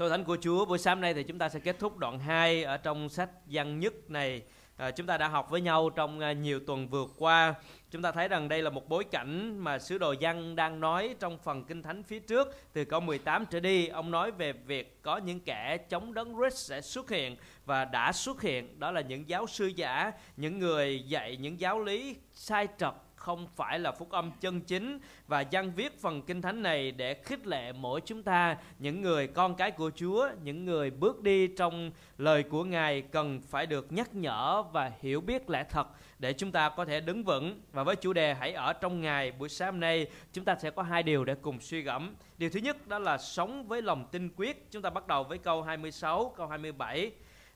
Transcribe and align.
Thưa 0.00 0.08
Thánh 0.08 0.24
của 0.24 0.36
Chúa, 0.40 0.64
buổi 0.64 0.78
sáng 0.78 1.00
nay 1.00 1.14
thì 1.14 1.22
chúng 1.22 1.38
ta 1.38 1.48
sẽ 1.48 1.58
kết 1.58 1.78
thúc 1.78 1.98
đoạn 1.98 2.18
2 2.18 2.64
ở 2.64 2.76
trong 2.76 3.08
sách 3.08 3.30
văn 3.46 3.80
nhất 3.80 4.10
này. 4.10 4.42
À, 4.76 4.90
chúng 4.90 5.06
ta 5.06 5.18
đã 5.18 5.28
học 5.28 5.50
với 5.50 5.60
nhau 5.60 5.90
trong 5.90 6.20
à, 6.20 6.32
nhiều 6.32 6.60
tuần 6.66 6.88
vừa 6.88 7.06
qua. 7.18 7.54
Chúng 7.90 8.02
ta 8.02 8.12
thấy 8.12 8.28
rằng 8.28 8.48
đây 8.48 8.62
là 8.62 8.70
một 8.70 8.88
bối 8.88 9.04
cảnh 9.04 9.58
mà 9.58 9.78
sứ 9.78 9.98
đồ 9.98 10.12
Giăng 10.12 10.56
đang 10.56 10.80
nói 10.80 11.14
trong 11.20 11.38
phần 11.38 11.64
Kinh 11.64 11.82
Thánh 11.82 12.02
phía 12.02 12.18
trước 12.18 12.56
từ 12.72 12.84
câu 12.84 13.00
18 13.00 13.46
trở 13.46 13.60
đi. 13.60 13.88
Ông 13.88 14.10
nói 14.10 14.30
về 14.30 14.52
việc 14.52 15.02
có 15.02 15.16
những 15.16 15.40
kẻ 15.40 15.76
chống 15.88 16.14
đấng 16.14 16.34
Christ 16.34 16.56
sẽ 16.68 16.80
xuất 16.80 17.10
hiện 17.10 17.36
và 17.66 17.84
đã 17.84 18.12
xuất 18.12 18.42
hiện. 18.42 18.80
Đó 18.80 18.90
là 18.90 19.00
những 19.00 19.28
giáo 19.28 19.46
sư 19.46 19.66
giả, 19.66 20.12
những 20.36 20.58
người 20.58 21.04
dạy 21.06 21.36
những 21.36 21.60
giáo 21.60 21.80
lý 21.80 22.16
sai 22.32 22.68
trật 22.78 22.94
không 23.20 23.46
phải 23.56 23.78
là 23.78 23.92
phúc 23.92 24.10
âm 24.10 24.30
chân 24.40 24.60
chính 24.60 24.98
và 25.26 25.40
Giăng 25.40 25.72
viết 25.74 26.00
phần 26.00 26.22
kinh 26.22 26.42
thánh 26.42 26.62
này 26.62 26.92
để 26.92 27.14
khích 27.14 27.46
lệ 27.46 27.72
mỗi 27.72 28.00
chúng 28.00 28.22
ta 28.22 28.56
những 28.78 29.02
người 29.02 29.26
con 29.26 29.54
cái 29.54 29.70
của 29.70 29.90
Chúa, 29.96 30.28
những 30.42 30.64
người 30.64 30.90
bước 30.90 31.22
đi 31.22 31.46
trong 31.46 31.90
lời 32.18 32.42
của 32.42 32.64
Ngài 32.64 33.02
cần 33.02 33.40
phải 33.40 33.66
được 33.66 33.92
nhắc 33.92 34.14
nhở 34.14 34.62
và 34.62 34.92
hiểu 35.00 35.20
biết 35.20 35.50
lẽ 35.50 35.64
thật 35.70 35.86
để 36.18 36.32
chúng 36.32 36.52
ta 36.52 36.68
có 36.68 36.84
thể 36.84 37.00
đứng 37.00 37.24
vững 37.24 37.60
và 37.72 37.82
với 37.82 37.96
chủ 37.96 38.12
đề 38.12 38.34
hãy 38.34 38.52
ở 38.52 38.72
trong 38.72 39.00
Ngài 39.00 39.32
buổi 39.32 39.48
sáng 39.48 39.72
hôm 39.72 39.80
nay 39.80 40.06
chúng 40.32 40.44
ta 40.44 40.56
sẽ 40.60 40.70
có 40.70 40.82
hai 40.82 41.02
điều 41.02 41.24
để 41.24 41.34
cùng 41.42 41.60
suy 41.60 41.82
gẫm. 41.82 42.14
Điều 42.38 42.50
thứ 42.50 42.60
nhất 42.60 42.88
đó 42.88 42.98
là 42.98 43.18
sống 43.18 43.68
với 43.68 43.82
lòng 43.82 44.08
tin 44.12 44.28
quyết. 44.36 44.70
Chúng 44.70 44.82
ta 44.82 44.90
bắt 44.90 45.06
đầu 45.06 45.24
với 45.24 45.38
câu 45.38 45.62
26, 45.62 46.34
câu 46.36 46.46
27. 46.46 47.10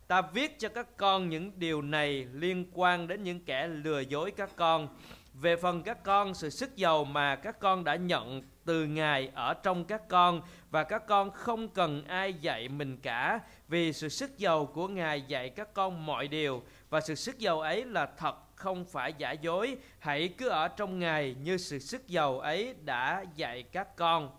Ta 0.07 0.23
viết 0.23 0.59
cho 0.59 0.69
các 0.69 0.97
con 0.97 1.29
những 1.29 1.53
điều 1.57 1.83
này 1.83 2.27
liên 2.33 2.65
quan 2.73 3.09
đến 3.09 3.23
những 3.23 3.41
kẻ 3.41 3.69
lừa 3.69 4.01
dối 4.01 4.31
các 4.31 4.51
con 4.57 4.89
về 5.35 5.57
phần 5.57 5.83
các 5.83 6.03
con, 6.03 6.35
sự 6.35 6.51
sức 6.51 6.77
giàu 6.77 7.05
mà 7.05 7.37
các 7.37 7.59
con 7.61 7.85
đã 7.85 7.97
nhận 7.97 8.43
từ 8.65 8.87
Ngài 8.87 9.31
ở 9.35 9.55
trong 9.55 9.85
các 9.85 10.09
con 10.09 10.43
và 10.71 10.85
các 10.85 11.07
con 11.07 11.31
không 11.31 11.69
cần 11.69 12.05
ai 12.05 12.35
dạy 12.35 12.69
mình 12.69 12.97
cả 12.97 13.41
vì 13.69 13.93
sự 13.93 14.09
sức 14.09 14.39
giàu 14.39 14.67
của 14.67 14.89
Ngài 14.89 15.23
dạy 15.23 15.51
các 15.51 15.75
con 15.75 16.07
mọi 16.07 16.29
điều 16.29 16.63
và 16.91 17.01
sự 17.01 17.15
sức 17.15 17.39
giàu 17.39 17.61
ấy 17.61 17.85
là 17.85 18.07
thật 18.07 18.37
không 18.55 18.85
phải 18.85 19.15
giả 19.19 19.33
dối. 19.33 19.77
Hãy 19.99 20.29
cứ 20.29 20.49
ở 20.49 20.69
trong 20.69 20.99
Ngài 20.99 21.35
như 21.43 21.57
sự 21.57 21.79
sức 21.79 22.09
giàu 22.09 22.41
ấy 22.41 22.75
đã 22.85 23.25
dạy 23.37 23.63
các 23.63 23.97
con. 23.97 24.31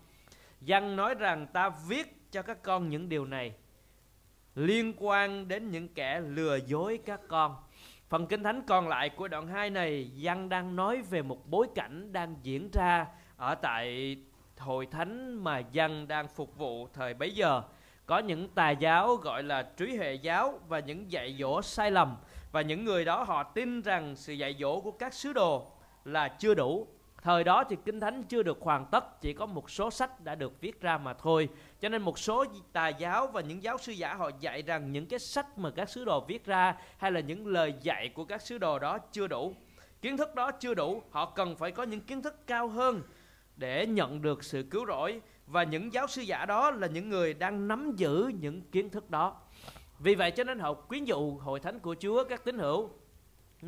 Văn 0.60 0.96
nói 0.96 1.14
rằng 1.14 1.46
ta 1.46 1.70
viết 1.88 2.16
cho 2.30 2.42
các 2.42 2.62
con 2.62 2.88
những 2.88 3.08
điều 3.08 3.24
này 3.24 3.52
liên 4.54 4.92
quan 4.96 5.48
đến 5.48 5.70
những 5.70 5.88
kẻ 5.88 6.20
lừa 6.20 6.56
dối 6.66 6.98
các 7.06 7.20
con 7.28 7.56
Phần 8.08 8.26
Kinh 8.26 8.42
Thánh 8.42 8.62
còn 8.62 8.88
lại 8.88 9.08
của 9.08 9.28
đoạn 9.28 9.46
2 9.46 9.70
này 9.70 10.10
Giăng 10.14 10.48
đang 10.48 10.76
nói 10.76 11.02
về 11.02 11.22
một 11.22 11.46
bối 11.50 11.66
cảnh 11.74 12.12
đang 12.12 12.36
diễn 12.42 12.68
ra 12.72 13.06
ở 13.36 13.54
tại 13.54 14.16
hội 14.58 14.86
thánh 14.86 15.44
mà 15.44 15.58
Giăng 15.58 16.08
đang 16.08 16.28
phục 16.28 16.58
vụ 16.58 16.88
thời 16.92 17.14
bấy 17.14 17.30
giờ. 17.30 17.62
Có 18.06 18.18
những 18.18 18.48
tà 18.48 18.70
giáo 18.70 19.16
gọi 19.16 19.42
là 19.42 19.62
trí 19.62 19.96
hệ 19.96 20.14
giáo 20.14 20.60
và 20.68 20.78
những 20.78 21.12
dạy 21.12 21.36
dỗ 21.38 21.62
sai 21.62 21.90
lầm 21.90 22.16
và 22.52 22.60
những 22.60 22.84
người 22.84 23.04
đó 23.04 23.22
họ 23.22 23.42
tin 23.42 23.82
rằng 23.82 24.16
sự 24.16 24.32
dạy 24.32 24.56
dỗ 24.60 24.80
của 24.80 24.92
các 24.92 25.14
sứ 25.14 25.32
đồ 25.32 25.66
là 26.04 26.28
chưa 26.28 26.54
đủ 26.54 26.86
Thời 27.26 27.44
đó 27.44 27.64
thì 27.68 27.76
Kinh 27.84 28.00
Thánh 28.00 28.22
chưa 28.22 28.42
được 28.42 28.58
hoàn 28.60 28.86
tất, 28.86 29.20
chỉ 29.20 29.32
có 29.32 29.46
một 29.46 29.70
số 29.70 29.90
sách 29.90 30.20
đã 30.20 30.34
được 30.34 30.60
viết 30.60 30.80
ra 30.80 30.98
mà 30.98 31.14
thôi. 31.14 31.48
Cho 31.80 31.88
nên 31.88 32.02
một 32.02 32.18
số 32.18 32.44
tà 32.72 32.88
giáo 32.88 33.26
và 33.26 33.40
những 33.40 33.62
giáo 33.62 33.78
sư 33.78 33.92
giả 33.92 34.14
họ 34.14 34.30
dạy 34.40 34.62
rằng 34.62 34.92
những 34.92 35.06
cái 35.06 35.18
sách 35.18 35.58
mà 35.58 35.70
các 35.70 35.90
sứ 35.90 36.04
đồ 36.04 36.24
viết 36.28 36.44
ra 36.44 36.76
hay 36.98 37.12
là 37.12 37.20
những 37.20 37.46
lời 37.46 37.74
dạy 37.82 38.08
của 38.08 38.24
các 38.24 38.42
sứ 38.42 38.58
đồ 38.58 38.78
đó 38.78 38.98
chưa 39.12 39.26
đủ. 39.26 39.54
Kiến 40.02 40.16
thức 40.16 40.34
đó 40.34 40.50
chưa 40.50 40.74
đủ, 40.74 41.02
họ 41.10 41.30
cần 41.30 41.56
phải 41.56 41.70
có 41.70 41.82
những 41.82 42.00
kiến 42.00 42.22
thức 42.22 42.46
cao 42.46 42.68
hơn 42.68 43.02
để 43.56 43.86
nhận 43.86 44.22
được 44.22 44.44
sự 44.44 44.62
cứu 44.70 44.86
rỗi 44.86 45.20
và 45.46 45.62
những 45.62 45.92
giáo 45.92 46.06
sư 46.06 46.22
giả 46.22 46.46
đó 46.46 46.70
là 46.70 46.86
những 46.86 47.08
người 47.08 47.34
đang 47.34 47.68
nắm 47.68 47.92
giữ 47.96 48.30
những 48.40 48.62
kiến 48.62 48.90
thức 48.90 49.10
đó. 49.10 49.40
Vì 49.98 50.14
vậy 50.14 50.30
cho 50.30 50.44
nên 50.44 50.58
họ 50.58 50.74
quyến 50.74 51.04
dụ 51.04 51.38
hội 51.38 51.60
thánh 51.60 51.78
của 51.78 51.96
Chúa 52.00 52.24
các 52.24 52.44
tín 52.44 52.58
hữu 52.58 52.90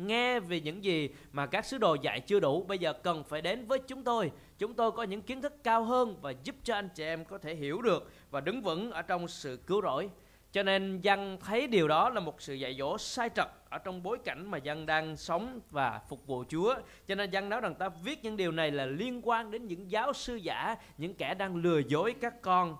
nghe 0.07 0.39
về 0.39 0.61
những 0.61 0.83
gì 0.83 1.09
mà 1.31 1.45
các 1.45 1.65
sứ 1.65 1.77
đồ 1.77 1.95
dạy 2.01 2.19
chưa 2.19 2.39
đủ 2.39 2.63
bây 2.63 2.77
giờ 2.77 2.93
cần 2.93 3.23
phải 3.23 3.41
đến 3.41 3.65
với 3.65 3.79
chúng 3.79 4.03
tôi. 4.03 4.31
Chúng 4.57 4.73
tôi 4.73 4.91
có 4.91 5.03
những 5.03 5.21
kiến 5.21 5.41
thức 5.41 5.63
cao 5.63 5.83
hơn 5.83 6.15
và 6.21 6.33
giúp 6.43 6.55
cho 6.63 6.75
anh 6.75 6.89
chị 6.95 7.03
em 7.03 7.25
có 7.25 7.37
thể 7.37 7.55
hiểu 7.55 7.81
được 7.81 8.11
và 8.31 8.41
đứng 8.41 8.61
vững 8.61 8.91
ở 8.91 9.01
trong 9.01 9.27
sự 9.27 9.59
cứu 9.67 9.81
rỗi. 9.81 10.09
Cho 10.51 10.63
nên 10.63 11.01
dân 11.01 11.37
thấy 11.41 11.67
điều 11.67 11.87
đó 11.87 12.09
là 12.09 12.19
một 12.19 12.41
sự 12.41 12.53
dạy 12.53 12.75
dỗ 12.79 12.97
sai 12.97 13.29
trật 13.35 13.47
ở 13.69 13.77
trong 13.77 14.03
bối 14.03 14.17
cảnh 14.25 14.51
mà 14.51 14.57
dân 14.57 14.85
đang 14.85 15.17
sống 15.17 15.59
và 15.71 16.01
phục 16.09 16.27
vụ 16.27 16.43
Chúa. 16.49 16.75
Cho 17.07 17.15
nên 17.15 17.31
dân 17.31 17.49
nói 17.49 17.61
rằng 17.61 17.75
ta 17.75 17.89
viết 18.03 18.23
những 18.23 18.37
điều 18.37 18.51
này 18.51 18.71
là 18.71 18.85
liên 18.85 19.21
quan 19.23 19.51
đến 19.51 19.67
những 19.67 19.91
giáo 19.91 20.13
sư 20.13 20.35
giả, 20.35 20.75
những 20.97 21.13
kẻ 21.13 21.33
đang 21.33 21.55
lừa 21.55 21.79
dối 21.79 22.15
các 22.21 22.41
con 22.41 22.77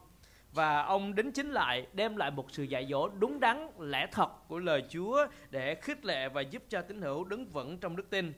và 0.54 0.82
ông 0.82 1.16
đính 1.16 1.32
chính 1.32 1.52
lại 1.52 1.88
đem 1.94 2.16
lại 2.16 2.32
một 2.32 2.52
sự 2.52 2.64
dạy 2.64 2.88
dỗ 2.90 3.10
đúng 3.10 3.40
đắn 3.40 3.70
lẽ 3.80 4.08
thật 4.12 4.48
của 4.48 4.60
lời 4.60 4.84
Chúa 4.90 5.28
để 5.50 5.76
khích 5.76 6.06
lệ 6.06 6.30
và 6.30 6.42
giúp 6.42 6.64
cho 6.70 6.82
tín 6.82 7.02
hữu 7.02 7.24
đứng 7.24 7.46
vững 7.46 7.78
trong 7.78 7.96
đức 7.96 8.10
tin. 8.10 8.34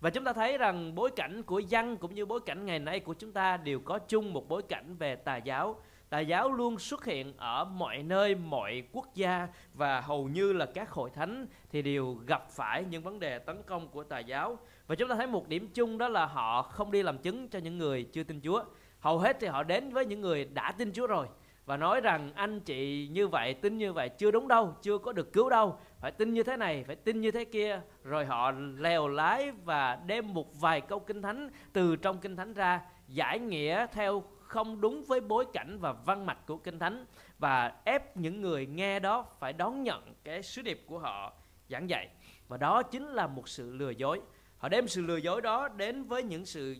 Và 0.00 0.10
chúng 0.10 0.24
ta 0.24 0.32
thấy 0.32 0.58
rằng 0.58 0.94
bối 0.94 1.10
cảnh 1.16 1.42
của 1.42 1.58
dân 1.58 1.96
cũng 1.96 2.14
như 2.14 2.26
bối 2.26 2.40
cảnh 2.46 2.66
ngày 2.66 2.78
nay 2.78 3.00
của 3.00 3.14
chúng 3.14 3.32
ta 3.32 3.56
đều 3.56 3.80
có 3.80 3.98
chung 3.98 4.32
một 4.32 4.48
bối 4.48 4.62
cảnh 4.62 4.96
về 4.96 5.16
tà 5.16 5.36
giáo. 5.36 5.80
Tà 6.08 6.20
giáo 6.20 6.52
luôn 6.52 6.78
xuất 6.78 7.04
hiện 7.04 7.32
ở 7.36 7.64
mọi 7.64 8.02
nơi, 8.02 8.34
mọi 8.34 8.82
quốc 8.92 9.14
gia 9.14 9.48
và 9.74 10.00
hầu 10.00 10.28
như 10.28 10.52
là 10.52 10.66
các 10.66 10.90
hội 10.90 11.10
thánh 11.10 11.46
thì 11.70 11.82
đều 11.82 12.14
gặp 12.26 12.50
phải 12.50 12.84
những 12.84 13.02
vấn 13.02 13.20
đề 13.20 13.38
tấn 13.38 13.62
công 13.62 13.88
của 13.88 14.04
tà 14.04 14.18
giáo. 14.18 14.58
Và 14.86 14.94
chúng 14.94 15.08
ta 15.08 15.14
thấy 15.14 15.26
một 15.26 15.48
điểm 15.48 15.68
chung 15.74 15.98
đó 15.98 16.08
là 16.08 16.26
họ 16.26 16.62
không 16.62 16.92
đi 16.92 17.02
làm 17.02 17.18
chứng 17.18 17.48
cho 17.48 17.58
những 17.58 17.78
người 17.78 18.04
chưa 18.12 18.22
tin 18.22 18.40
Chúa. 18.44 18.64
Hầu 19.00 19.18
hết 19.18 19.36
thì 19.40 19.46
họ 19.46 19.62
đến 19.62 19.90
với 19.90 20.06
những 20.06 20.20
người 20.20 20.44
đã 20.44 20.72
tin 20.72 20.92
Chúa 20.92 21.06
rồi 21.06 21.26
và 21.66 21.76
nói 21.76 22.00
rằng, 22.00 22.32
anh 22.34 22.60
chị 22.60 23.08
như 23.12 23.28
vậy, 23.28 23.54
tin 23.54 23.78
như 23.78 23.92
vậy, 23.92 24.08
chưa 24.08 24.30
đúng 24.30 24.48
đâu, 24.48 24.74
chưa 24.82 24.98
có 24.98 25.12
được 25.12 25.32
cứu 25.32 25.50
đâu. 25.50 25.78
Phải 26.00 26.12
tin 26.12 26.32
như 26.34 26.42
thế 26.42 26.56
này, 26.56 26.84
phải 26.84 26.96
tin 26.96 27.20
như 27.20 27.30
thế 27.30 27.44
kia. 27.44 27.80
Rồi 28.04 28.24
họ 28.24 28.52
lèo 28.76 29.08
lái 29.08 29.50
và 29.64 29.98
đem 30.06 30.34
một 30.34 30.60
vài 30.60 30.80
câu 30.80 31.00
kinh 31.00 31.22
thánh 31.22 31.50
từ 31.72 31.96
trong 31.96 32.18
kinh 32.18 32.36
thánh 32.36 32.52
ra, 32.54 32.80
giải 33.08 33.38
nghĩa 33.38 33.86
theo 33.92 34.22
không 34.42 34.80
đúng 34.80 35.04
với 35.04 35.20
bối 35.20 35.44
cảnh 35.52 35.78
và 35.80 35.92
văn 35.92 36.26
mạch 36.26 36.46
của 36.46 36.56
kinh 36.56 36.78
thánh 36.78 37.06
và 37.38 37.72
ép 37.84 38.16
những 38.16 38.40
người 38.40 38.66
nghe 38.66 39.00
đó 39.00 39.26
phải 39.38 39.52
đón 39.52 39.82
nhận 39.82 40.14
cái 40.24 40.42
sứ 40.42 40.62
điệp 40.62 40.84
của 40.86 40.98
họ 40.98 41.32
giảng 41.68 41.90
dạy. 41.90 42.08
Và 42.48 42.56
đó 42.56 42.82
chính 42.82 43.06
là 43.06 43.26
một 43.26 43.48
sự 43.48 43.72
lừa 43.72 43.90
dối. 43.90 44.20
Họ 44.58 44.68
đem 44.68 44.88
sự 44.88 45.02
lừa 45.02 45.16
dối 45.16 45.42
đó 45.42 45.68
đến 45.68 46.04
với 46.04 46.22
những 46.22 46.46
sự 46.46 46.76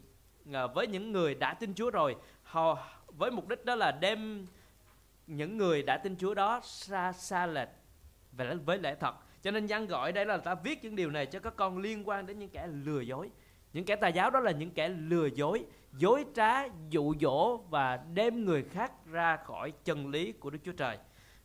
à, 0.53 0.67
với 0.67 0.87
những 0.87 1.13
người 1.13 1.35
đã 1.35 1.55
tin 1.55 1.75
Chúa 1.75 1.91
rồi. 1.91 2.17
Họ, 2.43 2.79
với 3.07 3.31
mục 3.31 3.49
đích 3.49 3.65
đó 3.65 3.75
là 3.75 3.93
đem 3.93 4.47
những 5.27 5.59
người 5.59 5.83
đã 5.83 5.97
tin 5.97 6.17
Chúa 6.17 6.35
đó 6.35 6.61
xa 6.65 7.13
xa 7.13 7.47
lệch 7.47 7.69
về 8.33 8.55
với 8.55 8.79
lẽ 8.79 8.95
thật. 8.95 9.15
Cho 9.43 9.51
nên 9.51 9.67
dân 9.67 9.87
gọi 9.87 10.13
đây 10.13 10.27
là 10.27 10.37
ta 10.37 10.55
viết 10.55 10.85
những 10.85 10.97
điều 10.97 11.11
này 11.11 11.27
cho 11.27 11.39
các 11.39 11.57
con 11.57 11.79
liên 11.79 12.09
quan 12.09 12.27
đến 12.27 12.39
những 12.39 12.51
kẻ 12.51 12.67
lừa 12.67 13.01
dối. 13.01 13.31
Những 13.73 13.85
kẻ 13.85 13.97
tà 13.97 14.09
giáo 14.09 14.31
đó 14.31 14.41
là 14.41 14.51
những 14.51 14.71
kẻ 14.71 14.89
lừa 14.89 15.27
dối 15.27 15.65
dối 15.93 16.25
trá, 16.35 16.69
dụ 16.91 17.15
dỗ 17.21 17.57
và 17.57 17.97
đem 18.15 18.45
người 18.45 18.63
khác 18.63 18.93
ra 19.07 19.37
khỏi 19.37 19.73
chân 19.85 20.11
lý 20.11 20.33
của 20.33 20.51
Đức 20.51 20.59
Chúa 20.65 20.73
Trời. 20.73 20.99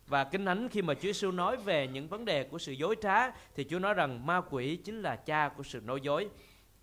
Và 0.08 0.24
Kinh 0.24 0.46
Thánh 0.46 0.70
khi 0.70 0.82
mà 0.82 0.94
Chúa 0.94 1.02
Giêsu 1.02 1.32
nói 1.32 1.58
về 1.58 1.88
những 1.88 2.08
vấn 2.08 2.26
đề 2.26 2.44
của 2.44 2.58
sự 2.58 2.72
dối 2.72 2.96
trá 3.02 3.32
thì 3.56 3.66
Chúa 3.70 3.80
nói 3.80 3.94
rằng 3.94 4.26
ma 4.26 4.42
quỷ 4.50 4.76
chính 4.76 5.02
là 5.02 5.16
cha 5.16 5.50
của 5.50 5.64
sự 5.64 5.82
nói 5.86 6.02
dối. 6.02 6.30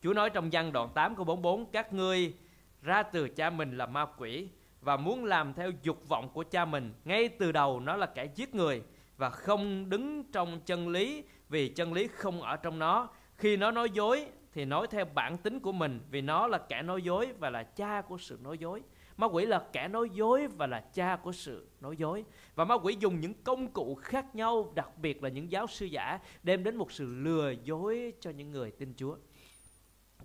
Chúa 0.03 0.15
nói 0.15 0.31
trong 0.31 0.49
văn 0.53 0.73
đoạn 0.73 0.89
8 0.95 1.17
câu 1.17 1.25
44 1.25 1.71
các 1.71 1.93
ngươi 1.93 2.35
ra 2.83 3.03
từ 3.03 3.29
cha 3.29 3.51
mình 3.51 3.77
là 3.79 3.87
ma 3.87 4.07
quỷ 4.19 4.49
và 4.85 4.97
muốn 4.97 5.25
làm 5.25 5.55
theo 5.55 5.71
dục 5.83 6.09
vọng 6.09 6.29
của 6.35 6.45
cha 6.51 6.65
mình. 6.65 6.93
Ngay 7.05 7.29
từ 7.29 7.53
đầu, 7.53 7.81
nó 7.81 7.97
là 7.97 8.07
kẻ 8.07 8.29
giết 8.35 8.55
người 8.55 8.83
và 9.17 9.31
không 9.31 9.91
đứng 9.91 10.25
trong 10.33 10.61
chân 10.67 10.89
lý 10.89 11.25
vì 11.49 11.69
chân 11.69 11.93
lý 11.93 12.07
không 12.07 12.43
ở 12.43 12.57
trong 12.57 12.79
nó. 12.79 13.09
Khi 13.37 13.57
nó 13.57 13.71
nói 13.71 13.91
dối 13.91 14.27
thì 14.53 14.65
nói 14.65 14.87
theo 14.91 15.05
bản 15.15 15.39
tính 15.39 15.61
của 15.61 15.73
mình 15.73 16.01
vì 16.11 16.21
nó 16.21 16.47
là 16.47 16.59
kẻ 16.59 16.83
nói 16.83 17.03
dối 17.03 17.33
và 17.39 17.51
là 17.51 17.63
cha 17.63 18.03
của 18.09 18.19
sự 18.19 18.39
nói 18.43 18.59
dối. 18.59 18.83
Ma 19.17 19.27
quỷ 19.27 19.47
là 19.47 19.65
kẻ 19.73 19.89
nói 19.89 20.11
dối 20.13 20.47
và 20.47 20.67
là 20.67 20.81
cha 20.81 21.17
của 21.17 21.33
sự 21.33 21.69
nói 21.81 21.97
dối. 21.97 22.25
Và 22.55 22.65
ma 22.65 22.75
quỷ 22.75 22.97
dùng 23.01 23.21
những 23.21 23.35
công 23.45 23.69
cụ 23.69 23.95
khác 23.95 24.35
nhau, 24.35 24.73
đặc 24.75 24.89
biệt 24.99 25.23
là 25.23 25.29
những 25.29 25.51
giáo 25.51 25.67
sư 25.67 25.87
giả, 25.87 26.19
đem 26.43 26.65
đến 26.65 26.77
một 26.77 26.93
sự 26.93 27.07
lừa 27.07 27.51
dối 27.51 28.13
cho 28.21 28.31
những 28.31 28.51
người 28.51 28.71
tin 28.71 28.95
chúa. 28.97 29.17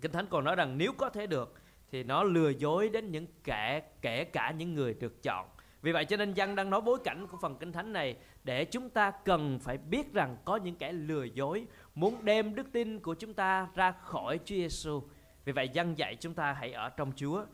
Kinh 0.00 0.12
thánh 0.12 0.26
còn 0.26 0.44
nói 0.44 0.56
rằng 0.56 0.78
nếu 0.78 0.92
có 0.92 1.10
thể 1.10 1.26
được 1.26 1.54
thì 1.92 2.02
nó 2.04 2.22
lừa 2.24 2.50
dối 2.50 2.88
đến 2.88 3.10
những 3.10 3.26
kẻ 3.44 3.82
kể 4.02 4.24
cả 4.24 4.50
những 4.50 4.74
người 4.74 4.94
được 4.94 5.22
chọn 5.22 5.46
vì 5.82 5.92
vậy 5.92 6.04
cho 6.04 6.16
nên 6.16 6.34
dân 6.34 6.54
đang 6.54 6.70
nói 6.70 6.80
bối 6.80 6.98
cảnh 7.04 7.26
của 7.26 7.36
phần 7.42 7.56
kinh 7.60 7.72
thánh 7.72 7.92
này 7.92 8.16
để 8.44 8.64
chúng 8.64 8.90
ta 8.90 9.10
cần 9.10 9.58
phải 9.58 9.78
biết 9.78 10.12
rằng 10.12 10.36
có 10.44 10.56
những 10.56 10.76
kẻ 10.76 10.92
lừa 10.92 11.24
dối 11.24 11.66
muốn 11.94 12.24
đem 12.24 12.54
đức 12.54 12.66
tin 12.72 13.00
của 13.00 13.14
chúng 13.14 13.34
ta 13.34 13.68
ra 13.74 13.92
khỏi 13.92 14.38
Chúa 14.38 14.54
Giêsu. 14.54 15.02
Vì 15.44 15.52
vậy 15.52 15.68
dân 15.72 15.98
dạy 15.98 16.16
chúng 16.20 16.34
ta 16.34 16.52
hãy 16.52 16.72
ở 16.72 16.88
trong 16.88 17.12
Chúa 17.16 17.44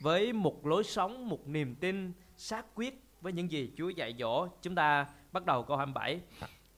với 0.00 0.32
một 0.32 0.66
lối 0.66 0.84
sống, 0.84 1.28
một 1.28 1.48
niềm 1.48 1.74
tin 1.74 2.12
xác 2.36 2.66
quyết 2.74 3.04
với 3.20 3.32
những 3.32 3.50
gì 3.50 3.72
Chúa 3.76 3.88
dạy 3.88 4.14
dỗ. 4.18 4.46
Chúng 4.62 4.74
ta 4.74 5.06
bắt 5.32 5.46
đầu 5.46 5.62
câu 5.62 5.76
27. 5.76 6.20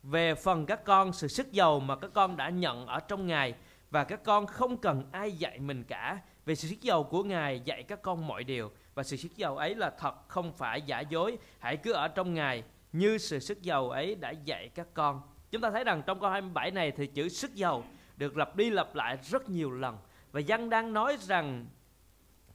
Về 0.03 0.35
phần 0.35 0.67
các 0.67 0.85
con, 0.85 1.13
sự 1.13 1.29
sức 1.29 1.53
giàu 1.53 1.81
mà 1.81 1.97
các 1.97 2.11
con 2.15 2.37
đã 2.37 2.49
nhận 2.49 2.87
ở 2.87 3.01
trong 3.01 3.27
Ngài 3.27 3.55
và 3.91 4.05
các 4.05 4.25
con 4.25 4.47
không 4.47 4.77
cần 4.77 5.09
ai 5.13 5.33
dạy 5.33 5.59
mình 5.59 5.85
cả 5.85 6.19
về 6.45 6.55
sự 6.55 6.69
sức 6.69 6.81
giàu 6.81 7.03
của 7.05 7.23
Ngài 7.23 7.61
dạy 7.65 7.83
các 7.83 8.03
con 8.03 8.27
mọi 8.27 8.45
điều, 8.45 8.71
và 8.95 9.03
sự 9.03 9.17
sức 9.17 9.37
giàu 9.37 9.57
ấy 9.57 9.75
là 9.75 9.91
thật, 9.91 10.29
không 10.29 10.53
phải 10.53 10.83
giả 10.83 11.01
dối. 11.01 11.39
Hãy 11.59 11.77
cứ 11.77 11.93
ở 11.93 12.09
trong 12.09 12.35
ngài, 12.35 12.63
như 12.93 13.19
sự 13.19 13.39
sức 13.39 13.63
giàu 13.63 13.91
ấy 13.91 14.15
đã 14.15 14.31
dạy 14.31 14.69
các 14.75 14.87
con. 14.95 15.23
Chúng 15.51 15.63
ta 15.63 15.71
thấy 15.71 15.85
rằng 15.85 16.03
trong 16.07 16.21
câu 16.21 16.31
27 16.31 16.71
này 16.71 16.91
thì 16.91 17.07
chữ 17.07 17.29
sức 17.29 17.55
giàu 17.55 17.85
được 18.17 18.37
lặp 18.37 18.57
đi 18.57 18.71
lặp 18.71 18.95
lại 18.95 19.19
rất 19.23 19.51
nhiều 19.51 19.71
lần. 19.71 19.97
Và 20.33 20.41
dân 20.41 20.71
đang 20.71 20.93
nói 20.93 21.17
rằng 21.21 21.67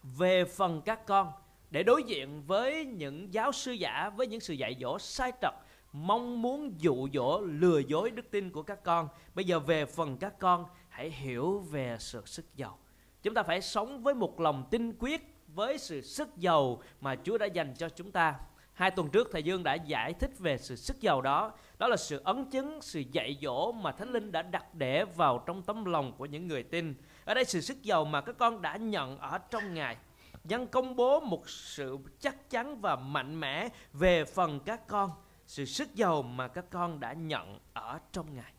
về 0.04 0.46
phần 0.46 0.82
các 0.82 1.06
con, 1.06 1.32
để 1.70 1.84
đối 1.84 2.04
diện 2.04 2.44
với 2.48 2.86
những 2.86 3.34
giáo 3.34 3.52
sư 3.52 3.72
giả, 3.72 4.10
với 4.10 4.28
những 4.28 4.40
sự 4.40 4.54
dạy 4.54 4.76
dỗ 4.82 5.00
sai 5.00 5.32
trật, 5.42 5.54
mong 5.92 6.42
muốn 6.42 6.82
dụ 6.82 7.08
dỗ, 7.14 7.42
lừa 7.42 7.80
dối 7.80 8.12
đức 8.12 8.32
tin 8.32 8.50
của 8.50 8.64
các 8.64 8.84
con. 8.84 9.08
Bây 9.34 9.46
giờ 9.46 9.60
về 9.60 9.86
phần 9.86 10.18
các 10.18 10.40
con, 10.40 10.66
hãy 10.90 11.10
hiểu 11.10 11.60
về 11.60 11.98
sự 12.00 12.22
sức 12.26 12.46
giàu 12.56 12.78
chúng 13.28 13.34
ta 13.34 13.44
phải 13.44 13.62
sống 13.62 14.04
với 14.04 14.14
một 14.14 14.40
lòng 14.40 14.68
tin 14.72 14.94
quyết 15.00 15.36
với 15.48 15.78
sự 15.78 16.02
sức 16.02 16.38
giàu 16.38 16.82
mà 17.02 17.16
Chúa 17.24 17.38
đã 17.38 17.46
dành 17.46 17.74
cho 17.78 17.90
chúng 17.90 18.12
ta. 18.12 18.36
Hai 18.74 18.92
tuần 18.92 19.10
trước 19.10 19.30
thầy 19.32 19.44
Dương 19.44 19.64
đã 19.64 19.74
giải 19.74 20.14
thích 20.14 20.32
về 20.40 20.58
sự 20.58 20.76
sức 20.76 21.02
giàu 21.02 21.22
đó. 21.22 21.52
Đó 21.78 21.88
là 21.88 21.98
sự 21.98 22.22
ấn 22.24 22.46
chứng 22.46 22.82
sự 22.82 23.04
dạy 23.12 23.38
dỗ 23.42 23.72
mà 23.72 23.92
Thánh 23.92 24.12
Linh 24.12 24.32
đã 24.32 24.42
đặt 24.42 24.74
để 24.74 25.06
vào 25.06 25.44
trong 25.48 25.62
tấm 25.62 25.86
lòng 25.86 26.14
của 26.18 26.26
những 26.26 26.48
người 26.48 26.64
tin. 26.64 26.96
Ở 27.26 27.34
đây 27.34 27.46
sự 27.46 27.62
sức 27.62 27.84
giàu 27.84 28.06
mà 28.06 28.22
các 28.22 28.38
con 28.38 28.62
đã 28.62 28.76
nhận 28.76 29.18
ở 29.18 29.38
trong 29.38 29.74
Ngài. 29.74 29.98
Dân 30.44 30.68
công 30.68 30.96
bố 30.96 31.20
một 31.20 31.50
sự 31.50 31.98
chắc 32.20 32.50
chắn 32.50 32.82
và 32.82 32.96
mạnh 32.96 33.40
mẽ 33.40 33.70
về 33.94 34.26
phần 34.26 34.60
các 34.60 34.88
con 34.88 35.12
sự 35.48 35.66
sức 35.66 35.96
giàu 35.96 36.22
mà 36.22 36.48
các 36.48 36.66
con 36.70 37.00
đã 37.00 37.14
nhận 37.14 37.60
ở 37.74 38.00
trong 38.12 38.36
Ngài. 38.36 38.52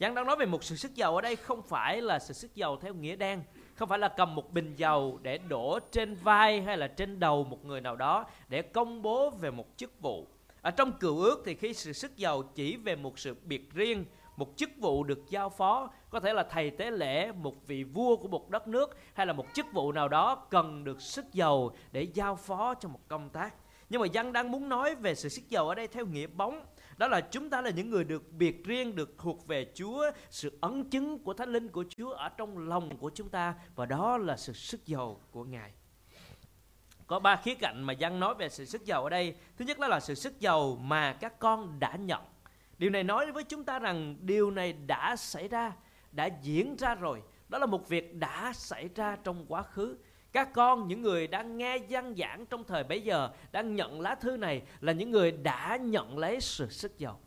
Giang 0.00 0.14
đang 0.14 0.26
nói 0.26 0.36
về 0.36 0.46
một 0.46 0.64
sự 0.64 0.76
sức 0.76 0.94
giàu 0.94 1.14
ở 1.14 1.20
đây 1.20 1.36
không 1.36 1.62
phải 1.62 2.02
là 2.02 2.18
sự 2.18 2.34
sức 2.34 2.54
giàu 2.54 2.76
theo 2.76 2.94
nghĩa 2.94 3.16
đen, 3.16 3.42
không 3.80 3.88
phải 3.88 3.98
là 3.98 4.08
cầm 4.08 4.34
một 4.34 4.52
bình 4.52 4.74
dầu 4.76 5.18
để 5.22 5.38
đổ 5.38 5.78
trên 5.92 6.14
vai 6.14 6.62
hay 6.62 6.76
là 6.76 6.86
trên 6.86 7.20
đầu 7.20 7.44
một 7.44 7.64
người 7.64 7.80
nào 7.80 7.96
đó 7.96 8.24
để 8.48 8.62
công 8.62 9.02
bố 9.02 9.30
về 9.30 9.50
một 9.50 9.66
chức 9.76 10.00
vụ. 10.00 10.26
Ở 10.62 10.70
trong 10.70 10.92
cựu 10.92 11.18
ước 11.18 11.42
thì 11.46 11.54
khi 11.54 11.74
sự 11.74 11.92
sức 11.92 12.16
giàu 12.16 12.42
chỉ 12.42 12.76
về 12.76 12.96
một 12.96 13.18
sự 13.18 13.36
biệt 13.44 13.74
riêng, 13.74 14.04
một 14.36 14.56
chức 14.56 14.70
vụ 14.78 15.04
được 15.04 15.30
giao 15.30 15.50
phó, 15.50 15.90
có 16.10 16.20
thể 16.20 16.32
là 16.32 16.42
thầy 16.42 16.70
tế 16.70 16.90
lễ, 16.90 17.32
một 17.32 17.66
vị 17.66 17.84
vua 17.84 18.16
của 18.16 18.28
một 18.28 18.50
đất 18.50 18.68
nước 18.68 18.96
hay 19.14 19.26
là 19.26 19.32
một 19.32 19.46
chức 19.54 19.66
vụ 19.72 19.92
nào 19.92 20.08
đó 20.08 20.34
cần 20.34 20.84
được 20.84 21.02
sức 21.02 21.32
giàu 21.32 21.70
để 21.92 22.02
giao 22.02 22.36
phó 22.36 22.74
cho 22.74 22.88
một 22.88 23.00
công 23.08 23.30
tác 23.30 23.54
nhưng 23.90 24.00
mà 24.00 24.06
dân 24.06 24.32
đang 24.32 24.50
muốn 24.50 24.68
nói 24.68 24.94
về 24.94 25.14
sự 25.14 25.28
sức 25.28 25.48
giàu 25.48 25.68
ở 25.68 25.74
đây 25.74 25.88
theo 25.88 26.06
nghĩa 26.06 26.26
bóng. 26.26 26.66
Đó 26.96 27.08
là 27.08 27.20
chúng 27.20 27.50
ta 27.50 27.60
là 27.60 27.70
những 27.70 27.90
người 27.90 28.04
được 28.04 28.32
biệt 28.32 28.64
riêng, 28.64 28.96
được 28.96 29.14
thuộc 29.18 29.46
về 29.46 29.72
Chúa. 29.74 30.10
Sự 30.30 30.58
ấn 30.60 30.90
chứng 30.90 31.18
của 31.18 31.34
Thánh 31.34 31.52
Linh 31.52 31.68
của 31.68 31.84
Chúa 31.88 32.10
ở 32.10 32.28
trong 32.28 32.68
lòng 32.68 32.96
của 32.96 33.10
chúng 33.14 33.28
ta. 33.28 33.54
Và 33.74 33.86
đó 33.86 34.18
là 34.18 34.36
sự 34.36 34.52
sức 34.52 34.86
giàu 34.86 35.20
của 35.30 35.44
Ngài. 35.44 35.72
Có 37.06 37.18
ba 37.18 37.36
khía 37.36 37.54
cạnh 37.54 37.82
mà 37.82 37.92
dân 37.92 38.20
nói 38.20 38.34
về 38.34 38.48
sự 38.48 38.64
sức 38.64 38.84
giàu 38.84 39.04
ở 39.04 39.10
đây. 39.10 39.34
Thứ 39.56 39.64
nhất 39.64 39.78
đó 39.78 39.88
là 39.88 40.00
sự 40.00 40.14
sức 40.14 40.40
giàu 40.40 40.78
mà 40.82 41.12
các 41.12 41.38
con 41.38 41.80
đã 41.80 41.96
nhận. 41.96 42.20
Điều 42.78 42.90
này 42.90 43.04
nói 43.04 43.32
với 43.32 43.44
chúng 43.44 43.64
ta 43.64 43.78
rằng 43.78 44.16
điều 44.20 44.50
này 44.50 44.72
đã 44.72 45.16
xảy 45.16 45.48
ra, 45.48 45.72
đã 46.12 46.28
diễn 46.42 46.76
ra 46.76 46.94
rồi. 46.94 47.22
Đó 47.48 47.58
là 47.58 47.66
một 47.66 47.88
việc 47.88 48.14
đã 48.14 48.52
xảy 48.54 48.88
ra 48.94 49.16
trong 49.24 49.46
quá 49.48 49.62
khứ 49.62 49.96
các 50.32 50.52
con, 50.52 50.88
những 50.88 51.02
người 51.02 51.26
đang 51.26 51.58
nghe 51.58 51.78
văn 51.88 52.14
giảng 52.18 52.46
trong 52.46 52.64
thời 52.64 52.84
bấy 52.84 53.02
giờ, 53.02 53.30
đang 53.52 53.74
nhận 53.74 54.00
lá 54.00 54.14
thư 54.14 54.36
này 54.36 54.62
là 54.80 54.92
những 54.92 55.10
người 55.10 55.32
đã 55.32 55.76
nhận 55.76 56.18
lấy 56.18 56.40
sự 56.40 56.70
sức 56.70 56.98
giàu. 56.98 57.20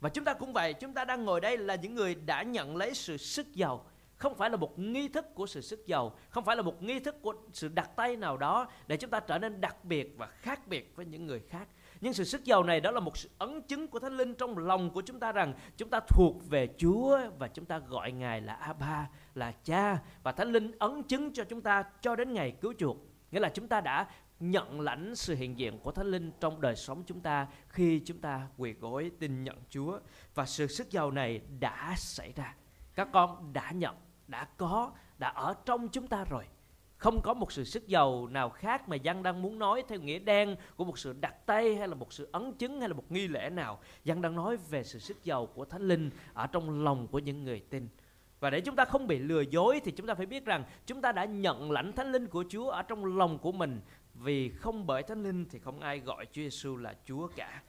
Và 0.00 0.08
chúng 0.08 0.24
ta 0.24 0.34
cũng 0.34 0.52
vậy, 0.52 0.74
chúng 0.74 0.94
ta 0.94 1.04
đang 1.04 1.24
ngồi 1.24 1.40
đây 1.40 1.58
là 1.58 1.74
những 1.74 1.94
người 1.94 2.14
đã 2.14 2.42
nhận 2.42 2.76
lấy 2.76 2.94
sự 2.94 3.16
sức 3.16 3.54
giàu. 3.54 3.84
Không 4.16 4.34
phải 4.34 4.50
là 4.50 4.56
một 4.56 4.78
nghi 4.78 5.08
thức 5.08 5.34
của 5.34 5.46
sự 5.46 5.60
sức 5.60 5.86
giàu, 5.86 6.16
không 6.30 6.44
phải 6.44 6.56
là 6.56 6.62
một 6.62 6.82
nghi 6.82 7.00
thức 7.00 7.22
của 7.22 7.34
sự 7.52 7.68
đặt 7.68 7.90
tay 7.96 8.16
nào 8.16 8.36
đó 8.36 8.68
để 8.86 8.96
chúng 8.96 9.10
ta 9.10 9.20
trở 9.20 9.38
nên 9.38 9.60
đặc 9.60 9.84
biệt 9.84 10.14
và 10.16 10.26
khác 10.26 10.68
biệt 10.68 10.92
với 10.96 11.06
những 11.06 11.26
người 11.26 11.40
khác. 11.48 11.68
Nhưng 12.00 12.12
sự 12.12 12.24
sức 12.24 12.44
giàu 12.44 12.62
này 12.62 12.80
đó 12.80 12.90
là 12.90 13.00
một 13.00 13.16
sự 13.16 13.30
ấn 13.38 13.62
chứng 13.62 13.88
của 13.88 13.98
Thánh 13.98 14.16
Linh 14.16 14.34
trong 14.34 14.58
lòng 14.58 14.90
của 14.90 15.00
chúng 15.00 15.20
ta 15.20 15.32
rằng 15.32 15.54
chúng 15.76 15.90
ta 15.90 16.00
thuộc 16.08 16.48
về 16.48 16.68
Chúa 16.78 17.20
và 17.38 17.48
chúng 17.48 17.64
ta 17.64 17.78
gọi 17.78 18.12
Ngài 18.12 18.40
là 18.40 18.54
Abba, 18.54 19.08
là 19.38 19.52
Cha 19.64 19.98
và 20.22 20.32
Thánh 20.32 20.52
Linh 20.52 20.72
ấn 20.78 21.02
chứng 21.02 21.32
cho 21.32 21.44
chúng 21.44 21.60
ta 21.60 21.84
cho 22.00 22.16
đến 22.16 22.32
ngày 22.32 22.50
cứu 22.60 22.72
chuộc. 22.78 22.96
Nghĩa 23.30 23.40
là 23.40 23.48
chúng 23.48 23.68
ta 23.68 23.80
đã 23.80 24.06
nhận 24.40 24.80
lãnh 24.80 25.16
sự 25.16 25.34
hiện 25.34 25.58
diện 25.58 25.78
của 25.78 25.92
Thánh 25.92 26.06
Linh 26.06 26.32
trong 26.40 26.60
đời 26.60 26.76
sống 26.76 27.02
chúng 27.06 27.20
ta 27.20 27.46
khi 27.68 28.00
chúng 28.04 28.18
ta 28.18 28.48
quỳ 28.56 28.72
gối 28.72 29.10
tin 29.18 29.44
nhận 29.44 29.56
Chúa 29.70 29.98
và 30.34 30.46
sự 30.46 30.66
sức 30.66 30.90
giàu 30.90 31.10
này 31.10 31.40
đã 31.60 31.94
xảy 31.96 32.32
ra. 32.36 32.54
Các 32.94 33.08
con 33.12 33.52
đã 33.52 33.70
nhận, 33.70 33.96
đã 34.26 34.44
có, 34.56 34.92
đã 35.18 35.28
ở 35.28 35.54
trong 35.64 35.88
chúng 35.88 36.06
ta 36.06 36.24
rồi 36.24 36.44
không 36.98 37.20
có 37.22 37.34
một 37.34 37.52
sự 37.52 37.64
sức 37.64 37.88
giàu 37.88 38.26
nào 38.26 38.50
khác 38.50 38.88
mà 38.88 38.96
dân 38.96 39.22
đang 39.22 39.42
muốn 39.42 39.58
nói 39.58 39.84
theo 39.88 40.00
nghĩa 40.00 40.18
đen 40.18 40.56
của 40.76 40.84
một 40.84 40.98
sự 40.98 41.14
đặt 41.20 41.46
tay 41.46 41.74
hay 41.74 41.88
là 41.88 41.94
một 41.94 42.12
sự 42.12 42.28
ấn 42.32 42.52
chứng 42.52 42.80
hay 42.80 42.88
là 42.88 42.94
một 42.94 43.12
nghi 43.12 43.28
lễ 43.28 43.50
nào 43.50 43.80
dân 44.04 44.22
đang 44.22 44.36
nói 44.36 44.56
về 44.56 44.84
sự 44.84 44.98
sức 44.98 45.24
giàu 45.24 45.46
của 45.46 45.64
thánh 45.64 45.82
linh 45.82 46.10
ở 46.34 46.46
trong 46.46 46.84
lòng 46.84 47.06
của 47.06 47.18
những 47.18 47.44
người 47.44 47.60
tin 47.70 47.88
và 48.40 48.50
để 48.50 48.60
chúng 48.60 48.76
ta 48.76 48.84
không 48.84 49.06
bị 49.06 49.18
lừa 49.18 49.40
dối 49.40 49.80
thì 49.84 49.92
chúng 49.92 50.06
ta 50.06 50.14
phải 50.14 50.26
biết 50.26 50.44
rằng 50.44 50.64
chúng 50.86 51.02
ta 51.02 51.12
đã 51.12 51.24
nhận 51.24 51.70
lãnh 51.70 51.92
thánh 51.92 52.12
linh 52.12 52.26
của 52.26 52.44
Chúa 52.48 52.70
ở 52.70 52.82
trong 52.82 53.16
lòng 53.16 53.38
của 53.38 53.52
mình 53.52 53.80
vì 54.14 54.48
không 54.48 54.86
bởi 54.86 55.02
thánh 55.02 55.22
linh 55.22 55.46
thì 55.50 55.58
không 55.58 55.80
ai 55.80 55.98
gọi 55.98 56.26
Chúa 56.26 56.42
Giêsu 56.42 56.76
là 56.76 56.94
Chúa 57.04 57.28
cả. 57.36 57.62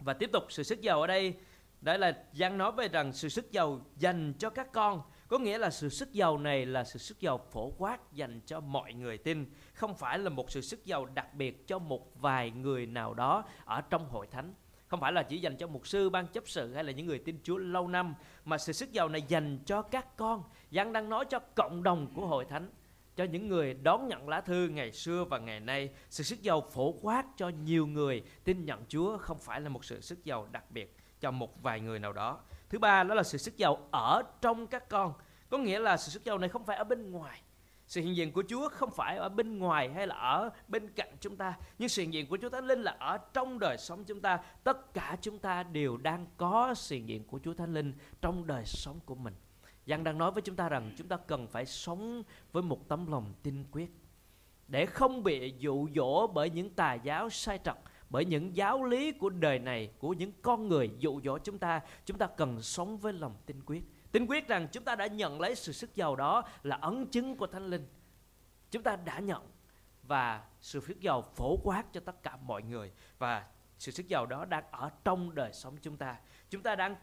Và 0.00 0.12
tiếp 0.12 0.30
tục 0.32 0.44
sự 0.48 0.62
sức 0.62 0.80
giàu 0.80 1.00
ở 1.00 1.06
đây 1.06 1.34
đó 1.80 1.96
là 1.96 2.24
Giăng 2.32 2.58
nói 2.58 2.72
về 2.72 2.88
rằng 2.88 3.12
sự 3.12 3.28
sức 3.28 3.52
giàu 3.52 3.80
dành 3.98 4.34
cho 4.38 4.50
các 4.50 4.72
con 4.72 5.02
có 5.28 5.38
nghĩa 5.38 5.58
là 5.58 5.70
sự 5.70 5.88
sức 5.88 6.12
giàu 6.12 6.38
này 6.38 6.66
là 6.66 6.84
sự 6.84 6.98
sức 6.98 7.20
giàu 7.20 7.40
phổ 7.52 7.70
quát 7.70 8.12
dành 8.12 8.40
cho 8.46 8.60
mọi 8.60 8.92
người 8.92 9.18
tin, 9.18 9.46
không 9.74 9.94
phải 9.94 10.18
là 10.18 10.30
một 10.30 10.50
sự 10.50 10.60
sức 10.60 10.84
giàu 10.84 11.06
đặc 11.06 11.34
biệt 11.34 11.66
cho 11.66 11.78
một 11.78 12.20
vài 12.20 12.50
người 12.50 12.86
nào 12.86 13.14
đó 13.14 13.44
ở 13.64 13.80
trong 13.80 14.08
hội 14.08 14.26
thánh. 14.26 14.54
Không 14.88 15.00
phải 15.00 15.12
là 15.12 15.22
chỉ 15.22 15.38
dành 15.38 15.56
cho 15.56 15.66
mục 15.66 15.86
sư, 15.86 16.10
ban 16.10 16.26
chấp 16.26 16.44
sự 16.46 16.74
hay 16.74 16.84
là 16.84 16.92
những 16.92 17.06
người 17.06 17.18
tin 17.18 17.38
Chúa 17.42 17.56
lâu 17.56 17.88
năm, 17.88 18.14
mà 18.44 18.58
sự 18.58 18.72
sức 18.72 18.92
giàu 18.92 19.08
này 19.08 19.22
dành 19.28 19.58
cho 19.66 19.82
các 19.82 20.16
con. 20.16 20.42
Giang 20.70 20.92
đang 20.92 21.08
nói 21.08 21.24
cho 21.30 21.38
cộng 21.38 21.82
đồng 21.82 22.14
của 22.14 22.26
hội 22.26 22.44
thánh 22.44 22.70
cho 23.16 23.24
những 23.24 23.48
người 23.48 23.74
đón 23.74 24.08
nhận 24.08 24.28
lá 24.28 24.40
thư 24.40 24.68
ngày 24.68 24.92
xưa 24.92 25.24
và 25.24 25.38
ngày 25.38 25.60
nay. 25.60 25.90
Sự 26.10 26.24
sức 26.24 26.42
giàu 26.42 26.60
phổ 26.60 26.92
quát 27.02 27.24
cho 27.36 27.48
nhiều 27.48 27.86
người 27.86 28.22
tin 28.44 28.64
nhận 28.64 28.84
Chúa 28.88 29.18
không 29.18 29.38
phải 29.38 29.60
là 29.60 29.68
một 29.68 29.84
sự 29.84 30.00
sức 30.00 30.24
giàu 30.24 30.48
đặc 30.52 30.70
biệt 30.70 30.96
cho 31.20 31.30
một 31.30 31.62
vài 31.62 31.80
người 31.80 31.98
nào 31.98 32.12
đó. 32.12 32.40
Thứ 32.68 32.78
ba 32.78 33.02
đó 33.02 33.14
là 33.14 33.22
sự 33.22 33.38
sức 33.38 33.56
giàu 33.56 33.88
ở 33.90 34.22
trong 34.40 34.66
các 34.66 34.88
con. 34.88 35.12
Có 35.48 35.58
nghĩa 35.58 35.78
là 35.78 35.96
sự 35.96 36.10
sức 36.10 36.24
giàu 36.24 36.38
này 36.38 36.48
không 36.48 36.64
phải 36.64 36.76
ở 36.76 36.84
bên 36.84 37.10
ngoài 37.10 37.42
sự 37.86 38.00
hiện 38.00 38.16
diện 38.16 38.32
của 38.32 38.42
Chúa 38.48 38.68
không 38.68 38.90
phải 38.90 39.16
ở 39.16 39.28
bên 39.28 39.58
ngoài 39.58 39.92
hay 39.92 40.06
là 40.06 40.14
ở 40.14 40.50
bên 40.68 40.92
cạnh 40.92 41.16
chúng 41.20 41.36
ta, 41.36 41.58
Nhưng 41.78 41.88
sự 41.88 42.02
hiện 42.02 42.14
diện 42.14 42.26
của 42.26 42.38
Chúa 42.42 42.48
Thánh 42.48 42.66
Linh 42.66 42.82
là 42.82 42.96
ở 42.98 43.18
trong 43.18 43.58
đời 43.58 43.78
sống 43.78 44.04
chúng 44.04 44.20
ta. 44.20 44.38
Tất 44.64 44.94
cả 44.94 45.16
chúng 45.20 45.38
ta 45.38 45.62
đều 45.62 45.96
đang 45.96 46.26
có 46.36 46.74
sự 46.74 46.96
hiện 46.96 47.08
diện 47.08 47.24
của 47.24 47.40
Chúa 47.44 47.54
Thánh 47.54 47.74
Linh 47.74 47.92
trong 48.20 48.46
đời 48.46 48.62
sống 48.64 49.00
của 49.06 49.14
mình. 49.14 49.34
Giang 49.86 50.04
đang 50.04 50.18
nói 50.18 50.30
với 50.30 50.42
chúng 50.42 50.56
ta 50.56 50.68
rằng 50.68 50.92
chúng 50.96 51.08
ta 51.08 51.16
cần 51.16 51.46
phải 51.46 51.66
sống 51.66 52.22
với 52.52 52.62
một 52.62 52.88
tấm 52.88 53.10
lòng 53.10 53.32
tin 53.42 53.64
quyết 53.72 53.90
Để 54.68 54.86
không 54.86 55.22
bị 55.22 55.54
dụ 55.58 55.88
dỗ 55.94 56.26
bởi 56.26 56.50
những 56.50 56.70
tà 56.70 56.94
giáo 56.94 57.30
sai 57.30 57.58
trật, 57.64 57.76
bởi 58.10 58.24
những 58.24 58.56
giáo 58.56 58.84
lý 58.84 59.12
của 59.12 59.30
đời 59.30 59.58
này, 59.58 59.90
của 59.98 60.12
những 60.12 60.32
con 60.42 60.68
người 60.68 60.90
dụ 60.98 61.20
dỗ 61.24 61.38
chúng 61.38 61.58
ta. 61.58 61.80
Chúng 62.04 62.18
ta 62.18 62.26
cần 62.26 62.62
sống 62.62 62.98
với 62.98 63.12
lòng 63.12 63.34
tin 63.46 63.60
quyết 63.66 63.84
tin 64.16 64.26
quyết 64.26 64.48
rằng 64.48 64.68
chúng 64.72 64.84
ta 64.84 64.94
đã 64.94 65.06
nhận 65.06 65.40
lấy 65.40 65.54
sự 65.54 65.72
sức 65.72 65.96
giàu 65.96 66.16
đó 66.16 66.44
là 66.62 66.76
ấn 66.76 67.06
chứng 67.06 67.36
của 67.36 67.46
thánh 67.46 67.66
linh 67.66 67.86
chúng 68.70 68.82
ta 68.82 68.96
đã 68.96 69.18
nhận 69.18 69.42
và 70.02 70.44
sự 70.60 70.80
sức 70.80 71.00
giàu 71.00 71.22
phổ 71.22 71.56
quát 71.56 71.84
cho 71.92 72.00
tất 72.00 72.22
cả 72.22 72.36
mọi 72.36 72.62
người 72.62 72.92
và 73.18 73.44
sự 73.78 73.92
sức 73.92 74.08
giàu 74.08 74.26
đó 74.26 74.44
đang 74.44 74.64
ở 74.70 74.90
trong 75.04 75.34
đời 75.34 75.52
sống 75.52 75.76
chúng 75.82 75.96
ta 75.96 76.16
chúng 76.50 76.62
ta 76.62 76.74
đang 76.74 76.96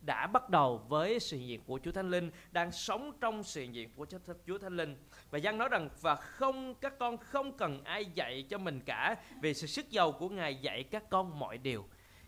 đã 0.00 0.26
bắt 0.26 0.50
đầu 0.50 0.78
với 0.88 1.20
sự 1.20 1.36
hiện 1.36 1.48
diện 1.48 1.60
của 1.64 1.80
Chúa 1.82 1.92
Thánh 1.92 2.10
Linh, 2.10 2.30
đang 2.52 2.72
sống 2.72 3.12
trong 3.20 3.42
sự 3.42 3.60
hiện 3.60 3.74
diện 3.74 3.90
của 3.96 4.06
Chúa 4.46 4.58
Thánh 4.58 4.76
Linh. 4.76 4.96
Và 5.30 5.38
Giăng 5.38 5.58
nói 5.58 5.68
rằng 5.68 5.88
và 6.00 6.14
không 6.14 6.74
các 6.74 6.98
con 6.98 7.16
không 7.16 7.56
cần 7.56 7.84
ai 7.84 8.04
dạy 8.04 8.46
cho 8.50 8.58
mình 8.58 8.80
cả 8.80 9.16
vì 9.42 9.54
sự 9.54 9.66
sức 9.66 9.90
giàu 9.90 10.12
của 10.12 10.28
Ngài 10.28 10.54
dạy 10.54 10.82
các 10.82 11.10
con 11.10 11.38
mọi 11.38 11.58
điều. 11.58 11.84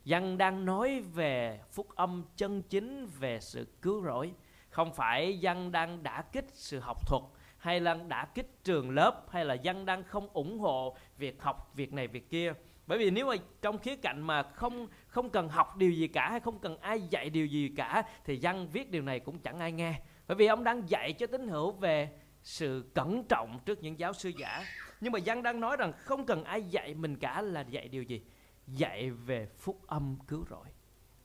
Giăng 0.06 0.38
đang 0.38 0.64
nói 0.64 1.00
về 1.14 1.60
phúc 1.72 1.88
âm 1.94 2.24
chân 2.36 2.62
chính, 2.62 3.06
về 3.06 3.40
sự 3.40 3.66
cứu 3.82 4.04
rỗi. 4.04 4.32
Không 4.68 4.94
phải 4.94 5.38
Giăng 5.38 5.72
đang 5.72 6.02
đả 6.02 6.22
kích 6.32 6.46
sự 6.52 6.80
học 6.80 7.06
thuật, 7.06 7.22
hay 7.58 7.80
là 7.80 7.94
đã 7.94 8.24
kích 8.24 8.64
trường 8.64 8.90
lớp, 8.90 9.26
hay 9.30 9.44
là 9.44 9.54
Giăng 9.54 9.86
đang 9.86 10.04
không 10.04 10.28
ủng 10.32 10.58
hộ 10.58 10.96
việc 11.18 11.42
học 11.42 11.72
việc 11.74 11.92
này 11.92 12.08
việc 12.08 12.30
kia. 12.30 12.52
Bởi 12.86 12.98
vì 12.98 13.10
nếu 13.10 13.26
mà 13.26 13.34
trong 13.62 13.78
khía 13.78 13.96
cạnh 13.96 14.20
mà 14.20 14.42
không 14.42 14.86
không 15.06 15.30
cần 15.30 15.48
học 15.48 15.76
điều 15.76 15.90
gì 15.90 16.08
cả, 16.08 16.30
hay 16.30 16.40
không 16.40 16.58
cần 16.58 16.78
ai 16.80 17.00
dạy 17.00 17.30
điều 17.30 17.46
gì 17.46 17.72
cả, 17.76 18.02
thì 18.24 18.38
văn 18.42 18.68
viết 18.72 18.90
điều 18.90 19.02
này 19.02 19.20
cũng 19.20 19.38
chẳng 19.38 19.58
ai 19.58 19.72
nghe. 19.72 20.00
Bởi 20.26 20.34
vì 20.36 20.46
ông 20.46 20.64
đang 20.64 20.90
dạy 20.90 21.12
cho 21.12 21.26
tín 21.26 21.48
hữu 21.48 21.72
về 21.72 22.08
sự 22.42 22.90
cẩn 22.94 23.24
trọng 23.24 23.60
trước 23.64 23.82
những 23.82 23.98
giáo 23.98 24.12
sư 24.12 24.32
giả. 24.38 24.64
Nhưng 25.00 25.12
mà 25.12 25.18
văn 25.24 25.42
đang 25.42 25.60
nói 25.60 25.76
rằng 25.76 25.92
không 25.96 26.26
cần 26.26 26.44
ai 26.44 26.62
dạy 26.62 26.94
mình 26.94 27.16
cả 27.16 27.42
là 27.42 27.60
dạy 27.60 27.88
điều 27.88 28.02
gì? 28.02 28.22
Dạy 28.66 29.10
về 29.10 29.46
phúc 29.46 29.80
âm 29.86 30.16
cứu 30.28 30.44
rỗi. 30.50 30.66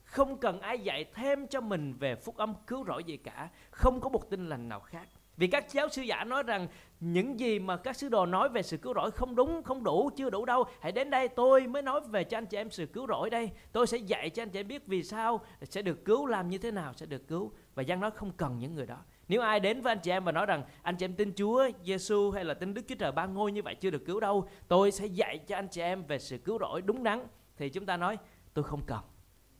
Không 0.04 0.36
cần 0.36 0.60
ai 0.60 0.78
dạy 0.78 1.04
thêm 1.14 1.46
cho 1.46 1.60
mình 1.60 1.94
về 1.98 2.16
phúc 2.16 2.36
âm 2.36 2.54
cứu 2.66 2.84
rỗi 2.86 3.04
gì 3.04 3.16
cả. 3.16 3.50
Không 3.70 4.00
có 4.00 4.08
một 4.08 4.30
tin 4.30 4.48
lành 4.48 4.68
nào 4.68 4.80
khác. 4.80 5.08
Vì 5.36 5.46
các 5.46 5.72
giáo 5.72 5.88
sư 5.88 6.02
giả 6.02 6.24
nói 6.24 6.42
rằng, 6.42 6.68
những 7.00 7.40
gì 7.40 7.58
mà 7.58 7.76
các 7.76 7.96
sứ 7.96 8.08
đồ 8.08 8.26
nói 8.26 8.48
về 8.48 8.62
sự 8.62 8.76
cứu 8.76 8.94
rỗi 8.94 9.10
không 9.10 9.36
đúng, 9.36 9.62
không 9.62 9.84
đủ, 9.84 10.10
chưa 10.16 10.30
đủ 10.30 10.44
đâu. 10.44 10.64
Hãy 10.80 10.92
đến 10.92 11.10
đây, 11.10 11.28
tôi 11.28 11.66
mới 11.66 11.82
nói 11.82 12.00
về 12.00 12.24
cho 12.24 12.38
anh 12.38 12.46
chị 12.46 12.56
em 12.56 12.70
sự 12.70 12.86
cứu 12.86 13.06
rỗi 13.06 13.30
đây. 13.30 13.50
Tôi 13.72 13.86
sẽ 13.86 13.98
dạy 13.98 14.30
cho 14.30 14.42
anh 14.42 14.50
chị 14.50 14.60
em 14.60 14.68
biết 14.68 14.86
vì 14.86 15.02
sao 15.02 15.40
sẽ 15.62 15.82
được 15.82 16.04
cứu, 16.04 16.26
làm 16.26 16.48
như 16.48 16.58
thế 16.58 16.70
nào 16.70 16.92
sẽ 16.92 17.06
được 17.06 17.28
cứu. 17.28 17.52
Và 17.74 17.82
Giăng 17.82 18.00
nói 18.00 18.10
không 18.10 18.32
cần 18.36 18.58
những 18.58 18.74
người 18.74 18.86
đó 18.86 18.98
nếu 19.28 19.40
ai 19.40 19.60
đến 19.60 19.80
với 19.80 19.92
anh 19.92 19.98
chị 20.02 20.10
em 20.10 20.24
và 20.24 20.32
nói 20.32 20.46
rằng 20.46 20.64
anh 20.82 20.96
chị 20.96 21.04
em 21.04 21.14
tin 21.14 21.32
Chúa 21.36 21.68
Giêsu 21.84 22.30
hay 22.30 22.44
là 22.44 22.54
tin 22.54 22.74
Đức 22.74 22.82
Chúa 22.88 22.94
Trời 22.94 23.12
ba 23.12 23.26
ngôi 23.26 23.52
như 23.52 23.62
vậy 23.62 23.74
chưa 23.74 23.90
được 23.90 24.04
cứu 24.06 24.20
đâu, 24.20 24.48
tôi 24.68 24.90
sẽ 24.90 25.06
dạy 25.06 25.38
cho 25.38 25.56
anh 25.56 25.68
chị 25.68 25.80
em 25.80 26.04
về 26.04 26.18
sự 26.18 26.38
cứu 26.38 26.58
rỗi 26.58 26.82
đúng 26.82 27.02
đắn 27.02 27.26
thì 27.56 27.68
chúng 27.68 27.86
ta 27.86 27.96
nói 27.96 28.18
tôi 28.54 28.64
không 28.64 28.80
cần. 28.86 29.00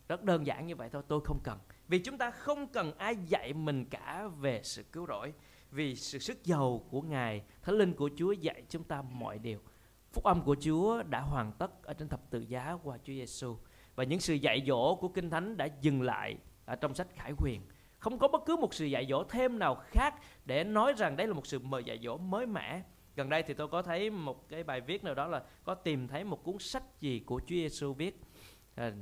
Rất 0.09 0.23
đơn 0.23 0.47
giản 0.47 0.66
như 0.66 0.76
vậy 0.76 0.88
thôi, 0.92 1.02
tôi 1.09 1.21
không 1.25 1.40
cần. 1.45 1.59
Vì 1.88 1.99
chúng 1.99 2.19
ta 2.19 2.31
không 2.31 2.66
cần 2.66 2.99
ai 2.99 3.16
dạy 3.26 3.52
mình 3.52 3.85
cả 3.85 4.28
về 4.40 4.61
sự 4.64 4.83
cứu 4.83 5.07
rỗi. 5.07 5.33
Vì 5.71 5.97
sự 5.97 6.19
sức 6.19 6.45
giàu 6.45 6.85
của 6.90 7.02
Ngài, 7.02 7.42
Thánh 7.62 7.75
Linh 7.75 7.95
của 7.95 8.11
Chúa 8.16 8.33
dạy 8.33 8.62
chúng 8.69 8.85
ta 8.85 9.02
mọi 9.02 9.38
điều. 9.38 9.59
Phúc 10.12 10.25
âm 10.25 10.42
của 10.42 10.57
Chúa 10.61 11.02
đã 11.02 11.21
hoàn 11.21 11.52
tất 11.52 11.83
ở 11.83 11.95
trên 11.95 12.09
thập 12.09 12.31
tự 12.31 12.40
giá 12.40 12.78
qua 12.83 12.99
Chúa 12.99 13.12
Giêsu 13.12 13.57
và 13.95 14.04
những 14.04 14.21
sự 14.21 14.35
dạy 14.35 14.62
dỗ 14.66 14.95
của 14.95 15.09
Kinh 15.09 15.31
Thánh 15.31 15.57
đã 15.57 15.69
dừng 15.81 16.02
lại 16.02 16.37
ở 16.64 16.76
trong 16.76 16.95
sách 16.95 17.07
Khải 17.14 17.33
Huyền 17.38 17.61
không 18.02 18.18
có 18.18 18.28
bất 18.28 18.42
cứ 18.47 18.56
một 18.56 18.75
sự 18.75 18.85
dạy 18.85 19.06
dỗ 19.11 19.25
thêm 19.25 19.59
nào 19.59 19.75
khác 19.75 20.14
để 20.44 20.64
nói 20.64 20.92
rằng 20.97 21.16
đây 21.16 21.26
là 21.26 21.35
một 21.35 21.47
sự 21.47 21.59
mời 21.59 21.85
dạy 21.85 21.99
dỗ 22.02 22.16
mới 22.16 22.47
mẻ. 22.47 22.82
Gần 23.16 23.28
đây 23.28 23.42
thì 23.42 23.54
tôi 23.54 23.68
có 23.68 23.82
thấy 23.82 24.11
một 24.11 24.49
cái 24.49 24.64
bài 24.64 24.80
viết 24.80 25.04
nào 25.04 25.14
đó 25.14 25.26
là 25.26 25.42
có 25.64 25.75
tìm 25.75 26.09
thấy 26.09 26.25
một 26.25 26.44
cuốn 26.44 26.59
sách 26.59 26.82
gì 27.00 27.21
của 27.26 27.40
Chúa 27.40 27.54
Giêsu 27.54 27.92
viết. 27.92 28.21
À, 28.75 28.92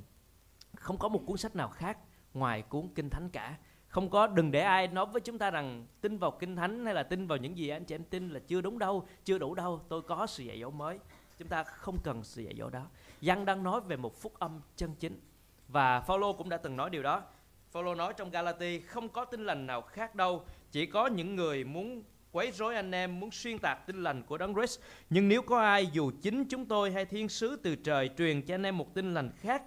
không 0.77 0.99
có 0.99 1.09
một 1.09 1.23
cuốn 1.27 1.37
sách 1.37 1.57
nào 1.57 1.69
khác 1.69 1.99
ngoài 2.35 2.63
cuốn 2.63 2.89
Kinh 2.95 3.11
Thánh 3.11 3.29
cả. 3.31 3.57
Không 3.89 4.11
có 4.11 4.27
đừng 4.27 4.51
để 4.51 4.61
ai 4.61 4.89
nói 4.89 5.07
với 5.07 5.21
chúng 5.21 5.39
ta 5.39 5.51
rằng 5.51 5.87
tin 6.01 6.19
vào 6.19 6.31
Kinh 6.31 6.57
Thánh 6.57 6.85
hay 6.85 6.95
là 6.95 7.03
tin 7.03 7.27
vào 7.27 7.39
những 7.39 7.59
gì 7.59 7.69
anh 7.69 7.85
chị 7.85 7.95
em 7.95 8.05
tin 8.05 8.29
là 8.29 8.41
chưa 8.47 8.61
đúng 8.61 8.79
đâu, 8.79 9.07
chưa 9.25 9.39
đủ 9.39 9.55
đâu. 9.55 9.81
Tôi 9.89 10.03
có 10.03 10.27
sự 10.27 10.45
dạy 10.45 10.61
dỗ 10.61 10.71
mới. 10.71 10.99
Chúng 11.39 11.49
ta 11.49 11.63
không 11.63 11.99
cần 12.05 12.25
sự 12.25 12.43
dạy 12.43 12.55
dỗ 12.59 12.71
đó. 12.71 12.87
Giăng 13.21 13.45
đang 13.45 13.63
nói 13.63 13.81
về 13.81 13.97
một 13.97 14.21
phúc 14.23 14.33
âm 14.39 14.61
chân 14.77 14.95
chính. 14.95 15.21
Và 15.69 16.01
Phaolô 16.01 16.33
cũng 16.33 16.49
đã 16.49 16.57
từng 16.57 16.77
nói 16.77 16.91
điều 16.91 17.03
đó 17.03 17.23
Phaolô 17.71 17.95
nói 17.95 18.15
trong 18.17 18.31
Galati 18.31 18.81
không 18.81 19.09
có 19.09 19.25
tin 19.25 19.45
lành 19.45 19.67
nào 19.67 19.83
khác 19.83 20.15
đâu, 20.15 20.45
chỉ 20.71 20.87
có 20.87 21.07
những 21.07 21.37
người 21.37 21.65
muốn 21.65 22.03
quấy 22.33 22.53
rối 22.53 22.75
anh 22.75 22.95
em, 22.95 23.21
muốn 23.21 23.31
xuyên 23.31 23.59
tạc 23.59 23.87
tin 23.87 24.03
lành 24.03 24.23
của 24.23 24.39
Đấng 24.39 24.55
Christ. 24.55 24.81
Nhưng 25.11 25.29
nếu 25.29 25.43
có 25.43 25.61
ai 25.61 25.87
dù 25.87 26.13
chính 26.23 26.45
chúng 26.45 26.67
tôi 26.67 26.91
hay 26.91 27.05
thiên 27.05 27.29
sứ 27.29 27.57
từ 27.57 27.77
trời 27.77 28.11
truyền 28.19 28.43
cho 28.43 28.55
anh 28.55 28.63
em 28.63 28.79
một 28.79 28.95
tin 28.95 29.15
lành 29.15 29.31
khác, 29.41 29.63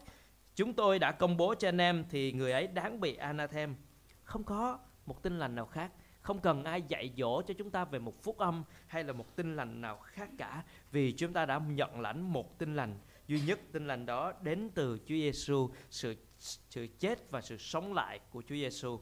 chúng 0.55 0.73
tôi 0.73 0.99
đã 0.99 1.11
công 1.11 1.37
bố 1.37 1.55
cho 1.55 1.67
anh 1.67 1.81
em 1.81 2.05
thì 2.09 2.31
người 2.31 2.51
ấy 2.51 2.67
đáng 2.67 2.99
bị 2.99 3.15
anathem. 3.15 3.75
Không 4.23 4.43
có 4.43 4.79
một 5.05 5.23
tin 5.23 5.39
lành 5.39 5.55
nào 5.55 5.65
khác. 5.65 5.91
Không 6.21 6.39
cần 6.39 6.63
ai 6.63 6.81
dạy 6.87 7.11
dỗ 7.17 7.41
cho 7.41 7.53
chúng 7.57 7.69
ta 7.69 7.85
về 7.85 7.99
một 7.99 8.23
phúc 8.23 8.37
âm 8.37 8.63
hay 8.87 9.03
là 9.03 9.13
một 9.13 9.35
tin 9.35 9.55
lành 9.55 9.81
nào 9.81 9.97
khác 9.97 10.29
cả. 10.37 10.63
Vì 10.91 11.11
chúng 11.11 11.33
ta 11.33 11.45
đã 11.45 11.61
nhận 11.67 11.99
lãnh 11.99 12.21
một 12.33 12.59
tin 12.59 12.75
lành 12.75 12.97
duy 13.27 13.41
nhất 13.41 13.59
tin 13.71 13.87
lành 13.87 14.05
đó 14.05 14.33
đến 14.41 14.69
từ 14.75 14.97
Chúa 14.97 15.15
Giêsu, 15.15 15.69
sự 15.89 16.15
sự 16.39 16.87
chết 16.99 17.31
và 17.31 17.41
sự 17.41 17.57
sống 17.57 17.93
lại 17.93 18.19
của 18.29 18.41
Chúa 18.41 18.55
Giêsu. 18.55 18.99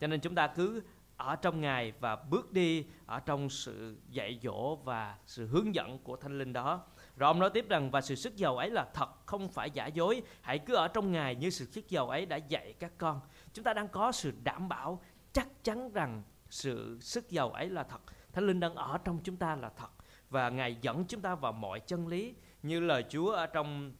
Cho 0.00 0.06
nên 0.06 0.20
chúng 0.20 0.34
ta 0.34 0.46
cứ 0.46 0.82
ở 1.16 1.36
trong 1.36 1.60
Ngài 1.60 1.92
và 2.00 2.16
bước 2.16 2.52
đi 2.52 2.84
ở 3.06 3.20
trong 3.20 3.48
sự 3.50 3.96
dạy 4.10 4.38
dỗ 4.42 4.76
và 4.76 5.16
sự 5.26 5.46
hướng 5.46 5.74
dẫn 5.74 5.98
của 5.98 6.16
Thánh 6.16 6.38
Linh 6.38 6.52
đó. 6.52 6.84
Rồi 7.16 7.28
ông 7.28 7.38
nói 7.38 7.50
tiếp 7.50 7.68
rằng 7.68 7.90
và 7.90 8.00
sự 8.00 8.14
sức 8.14 8.36
giàu 8.36 8.56
ấy 8.56 8.70
là 8.70 8.86
thật, 8.94 9.26
không 9.26 9.48
phải 9.48 9.70
giả 9.70 9.86
dối. 9.86 10.22
Hãy 10.40 10.58
cứ 10.58 10.74
ở 10.74 10.88
trong 10.88 11.12
Ngài 11.12 11.34
như 11.34 11.50
sự 11.50 11.64
sức 11.64 11.88
giàu 11.88 12.08
ấy 12.08 12.26
đã 12.26 12.36
dạy 12.36 12.74
các 12.78 12.92
con. 12.98 13.20
Chúng 13.52 13.64
ta 13.64 13.74
đang 13.74 13.88
có 13.88 14.12
sự 14.12 14.32
đảm 14.44 14.68
bảo 14.68 15.02
chắc 15.32 15.64
chắn 15.64 15.92
rằng 15.92 16.22
sự 16.50 16.98
sức 17.00 17.30
giàu 17.30 17.50
ấy 17.50 17.70
là 17.70 17.82
thật. 17.82 18.00
Thánh 18.32 18.46
Linh 18.46 18.60
đang 18.60 18.74
ở 18.74 18.98
trong 19.04 19.20
chúng 19.24 19.36
ta 19.36 19.56
là 19.56 19.70
thật. 19.76 19.90
Và 20.30 20.50
Ngài 20.50 20.76
dẫn 20.80 21.04
chúng 21.04 21.20
ta 21.20 21.34
vào 21.34 21.52
mọi 21.52 21.80
chân 21.80 22.08
lý. 22.08 22.34
Như 22.62 22.80
lời 22.80 23.04
Chúa 23.08 23.30
ở 23.30 23.46
trong 23.46 23.92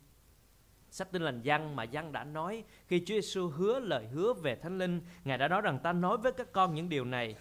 sách 0.90 1.12
tin 1.12 1.22
lành 1.22 1.42
Giăng 1.42 1.76
mà 1.76 1.82
Giăng 1.82 2.12
đã 2.12 2.24
nói 2.24 2.64
khi 2.86 3.02
Chúa 3.06 3.14
Giêsu 3.14 3.48
hứa 3.48 3.80
lời 3.80 4.06
hứa 4.12 4.32
về 4.32 4.56
Thánh 4.56 4.78
Linh, 4.78 5.00
Ngài 5.24 5.38
đã 5.38 5.48
nói 5.48 5.60
rằng 5.60 5.78
ta 5.82 5.92
nói 5.92 6.16
với 6.18 6.32
các 6.32 6.52
con 6.52 6.74
những 6.74 6.88
điều 6.88 7.04
này 7.04 7.36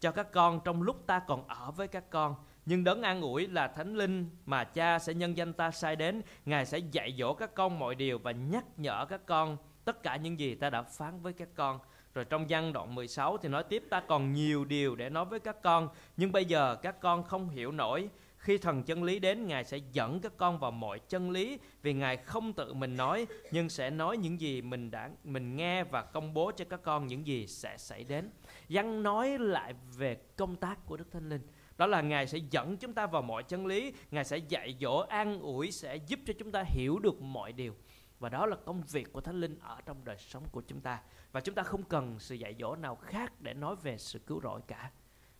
cho 0.00 0.12
các 0.12 0.32
con 0.32 0.60
trong 0.64 0.82
lúc 0.82 1.06
ta 1.06 1.18
còn 1.18 1.48
ở 1.48 1.70
với 1.70 1.88
các 1.88 2.10
con. 2.10 2.34
Nhưng 2.66 2.84
đấng 2.84 3.02
an 3.02 3.20
ủi 3.20 3.46
là 3.46 3.68
Thánh 3.68 3.94
Linh 3.96 4.30
mà 4.46 4.64
cha 4.64 4.98
sẽ 4.98 5.14
nhân 5.14 5.36
danh 5.36 5.52
ta 5.52 5.70
sai 5.70 5.96
đến, 5.96 6.22
Ngài 6.44 6.66
sẽ 6.66 6.78
dạy 6.78 7.14
dỗ 7.18 7.34
các 7.34 7.54
con 7.54 7.78
mọi 7.78 7.94
điều 7.94 8.18
và 8.18 8.30
nhắc 8.32 8.64
nhở 8.76 9.06
các 9.08 9.26
con 9.26 9.56
tất 9.84 10.02
cả 10.02 10.16
những 10.16 10.38
gì 10.38 10.54
ta 10.54 10.70
đã 10.70 10.82
phán 10.82 11.20
với 11.22 11.32
các 11.32 11.48
con. 11.54 11.78
Rồi 12.14 12.24
trong 12.24 12.46
văn 12.48 12.72
đoạn 12.72 12.94
16 12.94 13.36
thì 13.36 13.48
nói 13.48 13.64
tiếp 13.64 13.84
ta 13.90 14.00
còn 14.00 14.32
nhiều 14.32 14.64
điều 14.64 14.96
để 14.96 15.10
nói 15.10 15.24
với 15.24 15.40
các 15.40 15.62
con, 15.62 15.88
nhưng 16.16 16.32
bây 16.32 16.44
giờ 16.44 16.76
các 16.82 17.00
con 17.00 17.24
không 17.24 17.48
hiểu 17.48 17.72
nổi 17.72 18.08
khi 18.44 18.58
thần 18.58 18.82
chân 18.82 19.02
lý 19.02 19.18
đến, 19.18 19.46
Ngài 19.46 19.64
sẽ 19.64 19.78
dẫn 19.92 20.20
các 20.20 20.32
con 20.36 20.58
vào 20.58 20.70
mọi 20.70 20.98
chân 20.98 21.30
lý 21.30 21.58
vì 21.82 21.92
Ngài 21.92 22.16
không 22.16 22.52
tự 22.52 22.74
mình 22.74 22.96
nói 22.96 23.26
nhưng 23.50 23.68
sẽ 23.68 23.90
nói 23.90 24.16
những 24.16 24.40
gì 24.40 24.62
mình 24.62 24.90
đã 24.90 25.10
mình 25.24 25.56
nghe 25.56 25.84
và 25.84 26.02
công 26.02 26.34
bố 26.34 26.52
cho 26.56 26.64
các 26.64 26.82
con 26.82 27.06
những 27.06 27.26
gì 27.26 27.46
sẽ 27.46 27.76
xảy 27.78 28.04
đến. 28.04 28.30
Giăng 28.68 29.02
nói 29.02 29.38
lại 29.38 29.74
về 29.96 30.14
công 30.36 30.56
tác 30.56 30.86
của 30.86 30.96
Đức 30.96 31.10
Thánh 31.10 31.28
Linh. 31.28 31.42
Đó 31.76 31.86
là 31.86 32.00
Ngài 32.00 32.26
sẽ 32.26 32.38
dẫn 32.50 32.76
chúng 32.76 32.94
ta 32.94 33.06
vào 33.06 33.22
mọi 33.22 33.42
chân 33.42 33.66
lý, 33.66 33.92
Ngài 34.10 34.24
sẽ 34.24 34.36
dạy 34.36 34.76
dỗ, 34.80 34.98
an 34.98 35.40
ủi, 35.40 35.70
sẽ 35.70 35.96
giúp 35.96 36.20
cho 36.26 36.34
chúng 36.38 36.52
ta 36.52 36.64
hiểu 36.66 36.98
được 36.98 37.22
mọi 37.22 37.52
điều. 37.52 37.74
Và 38.18 38.28
đó 38.28 38.46
là 38.46 38.56
công 38.56 38.82
việc 38.82 39.12
của 39.12 39.20
Thánh 39.20 39.40
Linh 39.40 39.58
ở 39.60 39.80
trong 39.86 40.04
đời 40.04 40.16
sống 40.18 40.42
của 40.52 40.62
chúng 40.68 40.80
ta. 40.80 41.00
Và 41.32 41.40
chúng 41.40 41.54
ta 41.54 41.62
không 41.62 41.82
cần 41.82 42.18
sự 42.18 42.34
dạy 42.34 42.54
dỗ 42.60 42.76
nào 42.76 42.96
khác 42.96 43.32
để 43.40 43.54
nói 43.54 43.76
về 43.76 43.98
sự 43.98 44.18
cứu 44.18 44.40
rỗi 44.40 44.60
cả. 44.66 44.90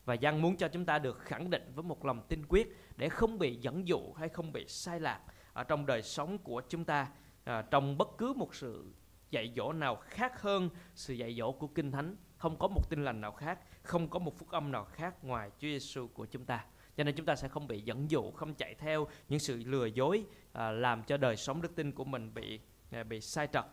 Và 0.04 0.16
giang 0.22 0.42
muốn 0.42 0.56
cho 0.56 0.68
chúng 0.68 0.84
ta 0.84 0.98
được 0.98 1.18
khẳng 1.18 1.50
định 1.50 1.72
với 1.74 1.82
một 1.82 2.04
lòng 2.04 2.22
tin 2.28 2.46
quyết 2.48 2.76
để 2.96 3.08
không 3.08 3.38
bị 3.38 3.56
dẫn 3.56 3.88
dụ 3.88 4.12
hay 4.12 4.28
không 4.28 4.52
bị 4.52 4.64
sai 4.68 5.00
lạc 5.00 5.20
ở 5.52 5.64
trong 5.64 5.86
đời 5.86 6.02
sống 6.02 6.38
của 6.38 6.62
chúng 6.68 6.84
ta 6.84 7.08
à, 7.44 7.62
trong 7.62 7.98
bất 7.98 8.08
cứ 8.18 8.32
một 8.32 8.54
sự 8.54 8.92
dạy 9.30 9.52
dỗ 9.56 9.72
nào 9.72 9.96
khác 9.96 10.42
hơn 10.42 10.68
sự 10.94 11.14
dạy 11.14 11.34
dỗ 11.38 11.52
của 11.52 11.66
Kinh 11.66 11.92
Thánh. 11.92 12.16
Không 12.36 12.58
có 12.58 12.68
một 12.68 12.90
tin 12.90 13.04
lành 13.04 13.20
nào 13.20 13.32
khác, 13.32 13.58
không 13.82 14.08
có 14.08 14.18
một 14.18 14.38
phúc 14.38 14.50
âm 14.50 14.72
nào 14.72 14.84
khác 14.84 15.24
ngoài 15.24 15.50
Chúa 15.50 15.68
Giêsu 15.68 16.06
của 16.06 16.26
chúng 16.26 16.44
ta. 16.44 16.64
Cho 16.96 17.04
nên 17.04 17.14
chúng 17.14 17.26
ta 17.26 17.36
sẽ 17.36 17.48
không 17.48 17.66
bị 17.66 17.80
dẫn 17.80 18.10
dụ, 18.10 18.30
không 18.30 18.54
chạy 18.54 18.74
theo 18.74 19.06
những 19.28 19.38
sự 19.40 19.62
lừa 19.64 19.86
dối 19.86 20.24
à, 20.52 20.70
làm 20.70 21.02
cho 21.02 21.16
đời 21.16 21.36
sống 21.36 21.62
đức 21.62 21.76
tin 21.76 21.92
của 21.92 22.04
mình 22.04 22.34
bị 22.34 22.60
à, 22.90 23.02
bị 23.02 23.20
sai 23.20 23.48
trật. 23.52 23.64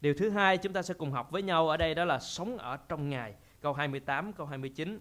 Điều 0.00 0.14
thứ 0.14 0.30
hai 0.30 0.58
chúng 0.58 0.72
ta 0.72 0.82
sẽ 0.82 0.94
cùng 0.94 1.12
học 1.12 1.30
với 1.30 1.42
nhau 1.42 1.68
ở 1.68 1.76
đây 1.76 1.94
đó 1.94 2.04
là 2.04 2.18
sống 2.18 2.58
ở 2.58 2.76
trong 2.76 3.08
Ngài. 3.08 3.34
Câu 3.60 3.72
28, 3.72 4.32
câu 4.32 4.46
29. 4.46 4.98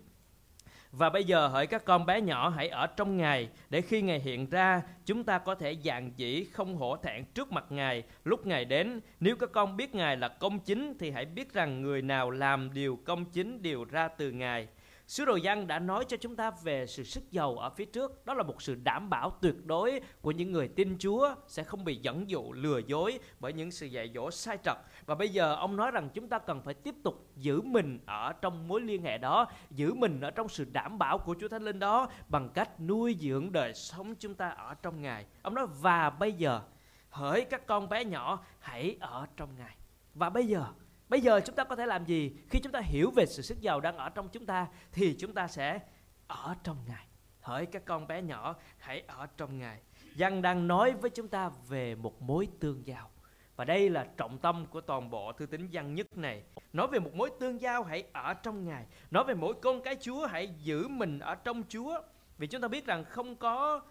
Và 0.97 1.09
bây 1.09 1.23
giờ 1.23 1.47
hỡi 1.47 1.67
các 1.67 1.85
con 1.85 2.05
bé 2.05 2.21
nhỏ 2.21 2.49
hãy 2.49 2.69
ở 2.69 2.87
trong 2.87 3.17
Ngài, 3.17 3.49
để 3.69 3.81
khi 3.81 4.01
Ngài 4.01 4.19
hiện 4.19 4.49
ra, 4.49 4.81
chúng 5.05 5.23
ta 5.23 5.37
có 5.37 5.55
thể 5.55 5.77
dạng 5.83 6.11
dĩ 6.17 6.43
không 6.43 6.75
hổ 6.75 6.97
thẹn 6.97 7.25
trước 7.33 7.51
mặt 7.51 7.65
Ngài 7.69 8.03
lúc 8.23 8.45
Ngài 8.45 8.65
đến. 8.65 8.99
Nếu 9.19 9.35
các 9.35 9.49
con 9.51 9.77
biết 9.77 9.95
Ngài 9.95 10.17
là 10.17 10.27
công 10.27 10.59
chính, 10.59 10.93
thì 10.99 11.11
hãy 11.11 11.25
biết 11.25 11.53
rằng 11.53 11.81
người 11.81 12.01
nào 12.01 12.31
làm 12.31 12.73
điều 12.73 12.99
công 13.05 13.25
chính 13.25 13.61
đều 13.61 13.85
ra 13.85 14.07
từ 14.07 14.31
Ngài. 14.31 14.67
Sứ 15.07 15.25
đồ 15.25 15.35
Giăng 15.35 15.67
đã 15.67 15.79
nói 15.79 16.05
cho 16.07 16.17
chúng 16.17 16.35
ta 16.35 16.51
về 16.63 16.87
sự 16.87 17.03
sức 17.03 17.31
giàu 17.31 17.57
ở 17.57 17.69
phía 17.69 17.85
trước. 17.85 18.25
Đó 18.25 18.33
là 18.33 18.43
một 18.43 18.61
sự 18.61 18.75
đảm 18.75 19.09
bảo 19.09 19.29
tuyệt 19.41 19.65
đối 19.65 19.99
của 20.21 20.31
những 20.31 20.51
người 20.51 20.67
tin 20.67 20.97
Chúa 20.99 21.35
sẽ 21.47 21.63
không 21.63 21.85
bị 21.85 21.95
dẫn 21.95 22.29
dụ, 22.29 22.53
lừa 22.53 22.77
dối 22.77 23.19
bởi 23.39 23.53
những 23.53 23.71
sự 23.71 23.85
dạy 23.85 24.11
dỗ 24.15 24.31
sai 24.31 24.57
trật. 24.63 24.77
Và 25.05 25.15
bây 25.15 25.29
giờ 25.29 25.55
ông 25.55 25.75
nói 25.75 25.91
rằng 25.91 26.09
chúng 26.13 26.29
ta 26.29 26.39
cần 26.39 26.61
phải 26.61 26.73
tiếp 26.73 26.95
tục 27.03 27.27
giữ 27.35 27.61
mình 27.61 27.99
ở 28.05 28.33
trong 28.33 28.67
mối 28.67 28.81
liên 28.81 29.03
hệ 29.03 29.17
đó, 29.17 29.47
giữ 29.71 29.93
mình 29.93 30.21
ở 30.21 30.31
trong 30.31 30.49
sự 30.49 30.65
đảm 30.71 30.97
bảo 30.97 31.17
của 31.17 31.35
Chúa 31.39 31.47
Thánh 31.47 31.63
Linh 31.63 31.79
đó 31.79 32.09
bằng 32.27 32.49
cách 32.49 32.79
nuôi 32.79 33.17
dưỡng 33.19 33.51
đời 33.51 33.73
sống 33.73 34.15
chúng 34.15 34.33
ta 34.33 34.49
ở 34.49 34.73
trong 34.73 35.01
Ngài. 35.01 35.25
Ông 35.41 35.53
nói 35.53 35.67
và 35.81 36.09
bây 36.09 36.33
giờ 36.33 36.61
hỡi 37.09 37.45
các 37.45 37.67
con 37.67 37.89
bé 37.89 38.05
nhỏ 38.05 38.45
hãy 38.59 38.97
ở 38.99 39.27
trong 39.37 39.49
Ngài. 39.57 39.75
Và 40.13 40.29
bây 40.29 40.47
giờ 40.47 40.65
Bây 41.09 41.21
giờ 41.21 41.41
chúng 41.45 41.55
ta 41.55 41.63
có 41.63 41.75
thể 41.75 41.85
làm 41.85 42.05
gì 42.05 42.31
khi 42.49 42.59
chúng 42.59 42.71
ta 42.71 42.79
hiểu 42.79 43.11
về 43.11 43.25
sự 43.25 43.41
sức 43.41 43.61
giàu 43.61 43.79
đang 43.79 43.97
ở 43.97 44.09
trong 44.09 44.29
chúng 44.29 44.45
ta 44.45 44.67
thì 44.91 45.15
chúng 45.19 45.33
ta 45.33 45.47
sẽ 45.47 45.79
ở 46.27 46.55
trong 46.63 46.77
Ngài. 46.87 47.07
Hỡi 47.41 47.65
các 47.65 47.85
con 47.85 48.07
bé 48.07 48.21
nhỏ, 48.21 48.55
hãy 48.77 49.03
ở 49.07 49.27
trong 49.37 49.57
Ngài. 49.57 49.79
Giăng 50.15 50.41
đang 50.41 50.67
nói 50.67 50.93
với 50.93 51.09
chúng 51.09 51.27
ta 51.27 51.49
về 51.67 51.95
một 51.95 52.21
mối 52.21 52.47
tương 52.59 52.87
giao. 52.87 53.09
Và 53.55 53.65
đây 53.65 53.89
là 53.89 54.07
trọng 54.17 54.37
tâm 54.37 54.65
của 54.65 54.81
toàn 54.81 55.09
bộ 55.09 55.31
thư 55.31 55.45
tín 55.45 55.69
văn 55.71 55.95
nhất 55.95 56.17
này. 56.17 56.43
Nói 56.73 56.87
về 56.87 56.99
một 56.99 57.13
mối 57.13 57.29
tương 57.39 57.61
giao 57.61 57.83
hãy 57.83 58.03
ở 58.13 58.33
trong 58.33 58.65
Ngài. 58.65 58.85
Nói 59.11 59.23
về 59.23 59.33
mỗi 59.33 59.53
con 59.61 59.81
cái 59.81 59.95
Chúa 60.01 60.27
hãy 60.27 60.47
giữ 60.47 60.87
mình 60.87 61.19
ở 61.19 61.35
trong 61.35 61.63
Chúa. 61.69 62.01
Vì 62.37 62.47
chúng 62.47 62.61
ta 62.61 62.67
biết 62.67 62.85
rằng 62.85 63.05
không 63.05 63.35
có 63.35 63.81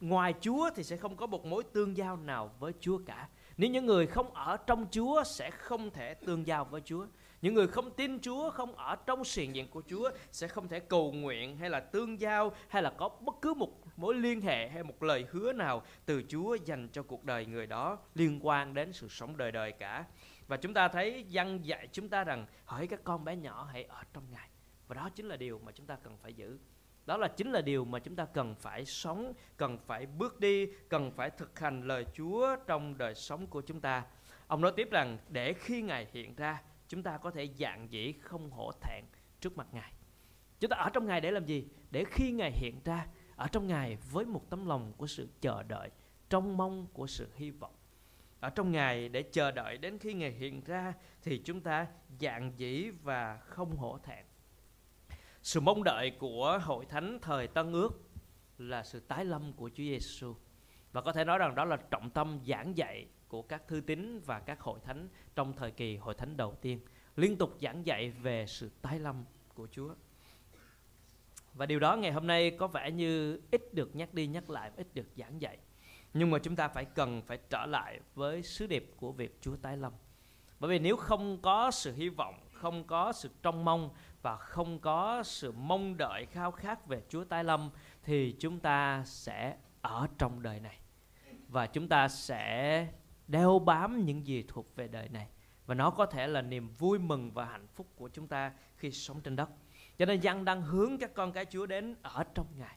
ngoài 0.00 0.34
Chúa 0.40 0.70
thì 0.74 0.84
sẽ 0.84 0.96
không 0.96 1.16
có 1.16 1.26
một 1.26 1.44
mối 1.44 1.62
tương 1.72 1.96
giao 1.96 2.16
nào 2.16 2.50
với 2.58 2.72
Chúa 2.80 2.98
cả. 3.06 3.28
Nếu 3.56 3.70
những 3.70 3.86
người 3.86 4.06
không 4.06 4.34
ở 4.34 4.56
trong 4.56 4.86
Chúa 4.90 5.24
sẽ 5.24 5.50
không 5.50 5.90
thể 5.90 6.14
tương 6.14 6.46
giao 6.46 6.64
với 6.64 6.80
Chúa. 6.84 7.06
Những 7.42 7.54
người 7.54 7.66
không 7.68 7.90
tin 7.90 8.20
Chúa, 8.20 8.50
không 8.50 8.76
ở 8.76 8.96
trong 8.96 9.24
sự 9.24 9.42
diện 9.42 9.70
của 9.70 9.82
Chúa 9.88 10.10
sẽ 10.32 10.48
không 10.48 10.68
thể 10.68 10.80
cầu 10.80 11.12
nguyện 11.12 11.56
hay 11.56 11.70
là 11.70 11.80
tương 11.80 12.20
giao 12.20 12.52
hay 12.68 12.82
là 12.82 12.90
có 12.90 13.08
bất 13.08 13.34
cứ 13.42 13.54
một 13.54 13.70
mối 13.96 14.14
liên 14.14 14.40
hệ 14.40 14.68
hay 14.68 14.82
một 14.82 15.02
lời 15.02 15.26
hứa 15.30 15.52
nào 15.52 15.82
từ 16.06 16.22
Chúa 16.28 16.54
dành 16.54 16.88
cho 16.88 17.02
cuộc 17.02 17.24
đời 17.24 17.46
người 17.46 17.66
đó 17.66 17.98
liên 18.14 18.38
quan 18.42 18.74
đến 18.74 18.92
sự 18.92 19.08
sống 19.08 19.36
đời 19.36 19.52
đời 19.52 19.72
cả. 19.72 20.04
Và 20.46 20.56
chúng 20.56 20.74
ta 20.74 20.88
thấy 20.88 21.24
dân 21.28 21.66
dạy 21.66 21.88
chúng 21.92 22.08
ta 22.08 22.24
rằng 22.24 22.46
hỡi 22.64 22.86
các 22.86 23.00
con 23.04 23.24
bé 23.24 23.36
nhỏ 23.36 23.68
hãy 23.72 23.84
ở 23.84 24.02
trong 24.12 24.24
Ngài. 24.30 24.48
và 24.88 24.94
đó 24.94 25.08
chính 25.14 25.26
là 25.26 25.36
điều 25.36 25.60
mà 25.64 25.72
chúng 25.72 25.86
ta 25.86 25.96
cần 26.02 26.16
phải 26.22 26.34
giữ 26.34 26.58
đó 27.06 27.16
là 27.16 27.28
chính 27.28 27.52
là 27.52 27.60
điều 27.60 27.84
mà 27.84 27.98
chúng 27.98 28.16
ta 28.16 28.24
cần 28.24 28.54
phải 28.54 28.84
sống, 28.84 29.32
cần 29.56 29.78
phải 29.86 30.06
bước 30.06 30.40
đi, 30.40 30.66
cần 30.88 31.10
phải 31.10 31.30
thực 31.30 31.58
hành 31.58 31.82
lời 31.82 32.06
chúa 32.14 32.56
trong 32.66 32.98
đời 32.98 33.14
sống 33.14 33.46
của 33.46 33.60
chúng 33.60 33.80
ta. 33.80 34.04
Ông 34.46 34.60
nói 34.60 34.72
tiếp 34.76 34.88
rằng, 34.90 35.18
để 35.28 35.52
khi 35.52 35.82
ngài 35.82 36.06
hiện 36.12 36.34
ra, 36.36 36.62
chúng 36.88 37.02
ta 37.02 37.18
có 37.18 37.30
thể 37.30 37.48
dạng 37.58 37.92
dĩ 37.92 38.12
không 38.12 38.50
hổ 38.50 38.72
thẹn 38.80 39.04
trước 39.40 39.56
mặt 39.56 39.66
ngài. 39.72 39.92
Chúng 40.60 40.70
ta 40.70 40.76
ở 40.76 40.90
trong 40.90 41.06
ngài 41.06 41.20
để 41.20 41.30
làm 41.30 41.46
gì? 41.46 41.66
Để 41.90 42.04
khi 42.10 42.32
ngài 42.32 42.52
hiện 42.52 42.80
ra, 42.84 43.06
ở 43.36 43.48
trong 43.48 43.66
ngài 43.66 43.98
với 44.10 44.24
một 44.24 44.50
tấm 44.50 44.66
lòng 44.66 44.92
của 44.96 45.06
sự 45.06 45.28
chờ 45.40 45.62
đợi 45.62 45.90
trong 46.30 46.56
mong 46.56 46.86
của 46.92 47.06
sự 47.06 47.28
hy 47.34 47.50
vọng. 47.50 47.74
Ở 48.40 48.50
trong 48.50 48.72
ngài 48.72 49.08
để 49.08 49.22
chờ 49.22 49.50
đợi 49.50 49.78
đến 49.78 49.98
khi 49.98 50.14
ngài 50.14 50.30
hiện 50.30 50.64
ra 50.64 50.94
thì 51.22 51.42
chúng 51.44 51.60
ta 51.60 51.86
dạng 52.20 52.52
dĩ 52.56 52.90
và 52.90 53.36
không 53.36 53.76
hổ 53.76 53.98
thẹn 53.98 54.24
sự 55.42 55.60
mong 55.60 55.84
đợi 55.84 56.10
của 56.10 56.60
hội 56.62 56.86
thánh 56.86 57.18
thời 57.22 57.48
Tân 57.48 57.72
ước 57.72 57.90
là 58.58 58.82
sự 58.82 59.00
tái 59.00 59.24
lâm 59.24 59.52
của 59.52 59.68
Chúa 59.68 59.82
Giêsu. 59.82 60.34
Và 60.92 61.00
có 61.00 61.12
thể 61.12 61.24
nói 61.24 61.38
rằng 61.38 61.54
đó 61.54 61.64
là 61.64 61.76
trọng 61.76 62.10
tâm 62.10 62.40
giảng 62.46 62.76
dạy 62.76 63.06
của 63.28 63.42
các 63.42 63.68
thư 63.68 63.80
tín 63.80 64.20
và 64.26 64.40
các 64.40 64.60
hội 64.60 64.78
thánh 64.84 65.08
trong 65.34 65.52
thời 65.52 65.70
kỳ 65.70 65.96
hội 65.96 66.14
thánh 66.14 66.36
đầu 66.36 66.54
tiên, 66.60 66.80
liên 67.16 67.36
tục 67.36 67.56
giảng 67.60 67.86
dạy 67.86 68.10
về 68.10 68.46
sự 68.46 68.70
tái 68.82 68.98
lâm 68.98 69.24
của 69.54 69.68
Chúa. 69.70 69.94
Và 71.54 71.66
điều 71.66 71.80
đó 71.80 71.96
ngày 71.96 72.12
hôm 72.12 72.26
nay 72.26 72.50
có 72.50 72.66
vẻ 72.66 72.90
như 72.90 73.40
ít 73.50 73.74
được 73.74 73.96
nhắc 73.96 74.14
đi 74.14 74.26
nhắc 74.26 74.50
lại 74.50 74.70
ít 74.76 74.94
được 74.94 75.06
giảng 75.16 75.40
dạy. 75.40 75.58
Nhưng 76.14 76.30
mà 76.30 76.38
chúng 76.38 76.56
ta 76.56 76.68
phải 76.68 76.84
cần 76.84 77.22
phải 77.22 77.38
trở 77.50 77.66
lại 77.66 78.00
với 78.14 78.42
sứ 78.42 78.66
điệp 78.66 78.90
của 78.96 79.12
việc 79.12 79.38
Chúa 79.40 79.56
tái 79.56 79.76
lâm. 79.76 79.92
Bởi 80.60 80.70
vì 80.70 80.78
nếu 80.78 80.96
không 80.96 81.42
có 81.42 81.70
sự 81.70 81.92
hy 81.92 82.08
vọng, 82.08 82.34
không 82.52 82.84
có 82.84 83.12
sự 83.12 83.30
trông 83.42 83.64
mong 83.64 83.90
và 84.22 84.36
không 84.36 84.78
có 84.78 85.22
sự 85.22 85.52
mong 85.52 85.96
đợi 85.96 86.26
khao 86.26 86.50
khát 86.50 86.86
về 86.86 87.02
Chúa 87.08 87.24
tái 87.24 87.44
lâm 87.44 87.70
thì 88.02 88.36
chúng 88.40 88.60
ta 88.60 89.02
sẽ 89.06 89.56
ở 89.80 90.08
trong 90.18 90.42
đời 90.42 90.60
này 90.60 90.78
và 91.48 91.66
chúng 91.66 91.88
ta 91.88 92.08
sẽ 92.08 92.86
đeo 93.28 93.58
bám 93.58 94.04
những 94.04 94.26
gì 94.26 94.44
thuộc 94.48 94.76
về 94.76 94.88
đời 94.88 95.08
này 95.08 95.28
và 95.66 95.74
nó 95.74 95.90
có 95.90 96.06
thể 96.06 96.26
là 96.26 96.42
niềm 96.42 96.68
vui 96.78 96.98
mừng 96.98 97.30
và 97.30 97.44
hạnh 97.44 97.66
phúc 97.74 97.86
của 97.96 98.08
chúng 98.08 98.28
ta 98.28 98.52
khi 98.76 98.90
sống 98.90 99.20
trên 99.20 99.36
đất 99.36 99.50
cho 99.98 100.06
nên 100.06 100.20
dân 100.20 100.44
đang 100.44 100.62
hướng 100.62 100.98
các 100.98 101.14
con 101.14 101.32
cái 101.32 101.46
Chúa 101.50 101.66
đến 101.66 101.94
ở 102.02 102.24
trong 102.34 102.46
Ngài 102.58 102.76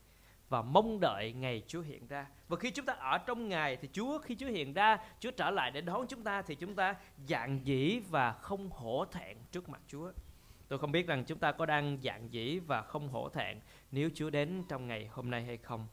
và 0.49 0.61
mong 0.61 0.99
đợi 0.99 1.33
ngày 1.33 1.63
Chúa 1.67 1.81
hiện 1.81 2.07
ra. 2.07 2.27
Và 2.47 2.57
khi 2.57 2.71
chúng 2.71 2.85
ta 2.85 2.93
ở 2.93 3.17
trong 3.17 3.49
Ngài 3.49 3.77
thì 3.77 3.89
Chúa 3.93 4.19
khi 4.19 4.35
Chúa 4.35 4.47
hiện 4.47 4.73
ra, 4.73 4.97
Chúa 5.19 5.31
trở 5.31 5.49
lại 5.49 5.71
để 5.71 5.81
đón 5.81 6.07
chúng 6.07 6.23
ta 6.23 6.41
thì 6.41 6.55
chúng 6.55 6.75
ta 6.75 6.95
dạng 7.27 7.65
dĩ 7.65 7.99
và 8.09 8.33
không 8.33 8.69
hổ 8.69 9.05
thẹn 9.05 9.37
trước 9.51 9.69
mặt 9.69 9.81
Chúa. 9.87 10.11
Tôi 10.75 10.79
không 10.79 10.91
biết 10.91 11.07
rằng 11.07 11.23
chúng 11.23 11.37
ta 11.37 11.51
có 11.51 11.65
đang 11.65 11.97
dạng 12.03 12.33
dĩ 12.33 12.59
và 12.59 12.81
không 12.81 13.09
hổ 13.09 13.29
thẹn 13.29 13.59
nếu 13.91 14.09
Chúa 14.15 14.29
đến 14.29 14.63
trong 14.69 14.87
ngày 14.87 15.09
hôm 15.11 15.29
nay 15.29 15.43
hay 15.43 15.57
không. 15.57 15.87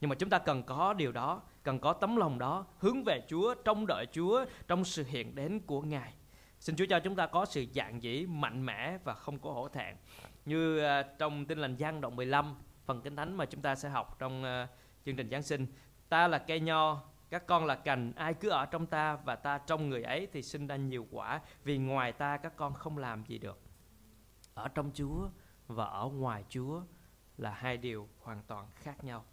Nhưng 0.00 0.08
mà 0.08 0.14
chúng 0.14 0.30
ta 0.30 0.38
cần 0.38 0.62
có 0.62 0.92
điều 0.92 1.12
đó, 1.12 1.42
cần 1.62 1.78
có 1.78 1.92
tấm 1.92 2.16
lòng 2.16 2.38
đó, 2.38 2.66
hướng 2.78 3.04
về 3.04 3.20
Chúa, 3.28 3.54
trong 3.54 3.86
đợi 3.86 4.06
Chúa 4.12 4.44
trong 4.68 4.84
sự 4.84 5.04
hiện 5.08 5.34
đến 5.34 5.60
của 5.60 5.80
Ngài. 5.80 6.12
Xin 6.60 6.76
Chúa 6.76 6.86
cho 6.88 7.00
chúng 7.00 7.16
ta 7.16 7.26
có 7.26 7.44
sự 7.44 7.66
dạng 7.74 8.02
dĩ 8.02 8.26
mạnh 8.26 8.66
mẽ 8.66 8.98
và 9.04 9.14
không 9.14 9.38
có 9.38 9.50
hổ 9.50 9.68
thẹn. 9.68 9.96
Như 10.44 10.86
uh, 11.00 11.06
trong 11.18 11.46
tin 11.46 11.58
lành 11.58 11.76
Giăng 11.76 12.00
đoạn 12.00 12.16
15, 12.16 12.54
phần 12.84 13.02
kinh 13.02 13.16
thánh 13.16 13.36
mà 13.36 13.44
chúng 13.44 13.62
ta 13.62 13.74
sẽ 13.74 13.88
học 13.88 14.18
trong 14.18 14.42
uh, 14.42 14.68
chương 15.04 15.16
trình 15.16 15.30
Giáng 15.30 15.42
sinh. 15.42 15.66
Ta 16.08 16.28
là 16.28 16.38
cây 16.38 16.60
nho, 16.60 17.02
các 17.30 17.46
con 17.46 17.66
là 17.66 17.74
cành, 17.74 18.12
ai 18.16 18.34
cứ 18.34 18.48
ở 18.48 18.66
trong 18.66 18.86
ta 18.86 19.16
và 19.24 19.36
ta 19.36 19.58
trong 19.58 19.88
người 19.88 20.02
ấy 20.02 20.28
thì 20.32 20.42
sinh 20.42 20.66
ra 20.66 20.76
nhiều 20.76 21.06
quả, 21.10 21.40
vì 21.64 21.78
ngoài 21.78 22.12
ta 22.12 22.36
các 22.36 22.56
con 22.56 22.74
không 22.74 22.98
làm 22.98 23.24
gì 23.24 23.38
được. 23.38 23.67
Ở 24.58 24.68
trong 24.68 24.90
Chúa 24.94 25.28
và 25.66 25.84
ở 25.84 26.08
ngoài 26.08 26.44
Chúa 26.48 26.82
là 27.36 27.50
hai 27.50 27.76
điều 27.76 28.08
hoàn 28.22 28.42
toàn 28.46 28.66
khác 28.74 29.04
nhau. 29.04 29.24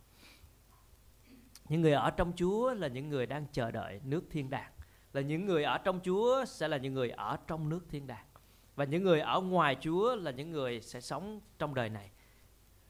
Những 1.70 1.82
người 1.82 1.94
ở 1.94 2.10
trong 2.10 2.34
Chúa 2.36 2.74
là 2.74 2.88
những 2.88 3.10
người 3.10 3.26
đang 3.26 3.46
chờ 3.52 3.72
đợi 3.72 4.02
nước 4.04 4.24
thiên 4.32 4.50
đàng. 4.50 4.72
Là 5.14 5.22
những 5.22 5.46
người 5.46 5.64
ở 5.64 5.78
trong 5.78 6.00
Chúa 6.04 6.46
sẽ 6.46 6.68
là 6.68 6.78
những 6.78 6.94
người 6.94 7.10
ở 7.10 7.38
trong 7.48 7.70
nước 7.70 7.86
thiên 7.90 8.08
đàng. 8.08 8.26
Và 8.76 8.86
những 8.86 9.04
người 9.04 9.20
ở 9.20 9.42
ngoài 9.42 9.78
Chúa 9.82 10.16
là 10.16 10.32
những 10.32 10.52
người 10.52 10.82
sẽ 10.82 11.02
sống 11.02 11.40
trong 11.58 11.76
đời 11.76 11.90
này, 11.90 12.12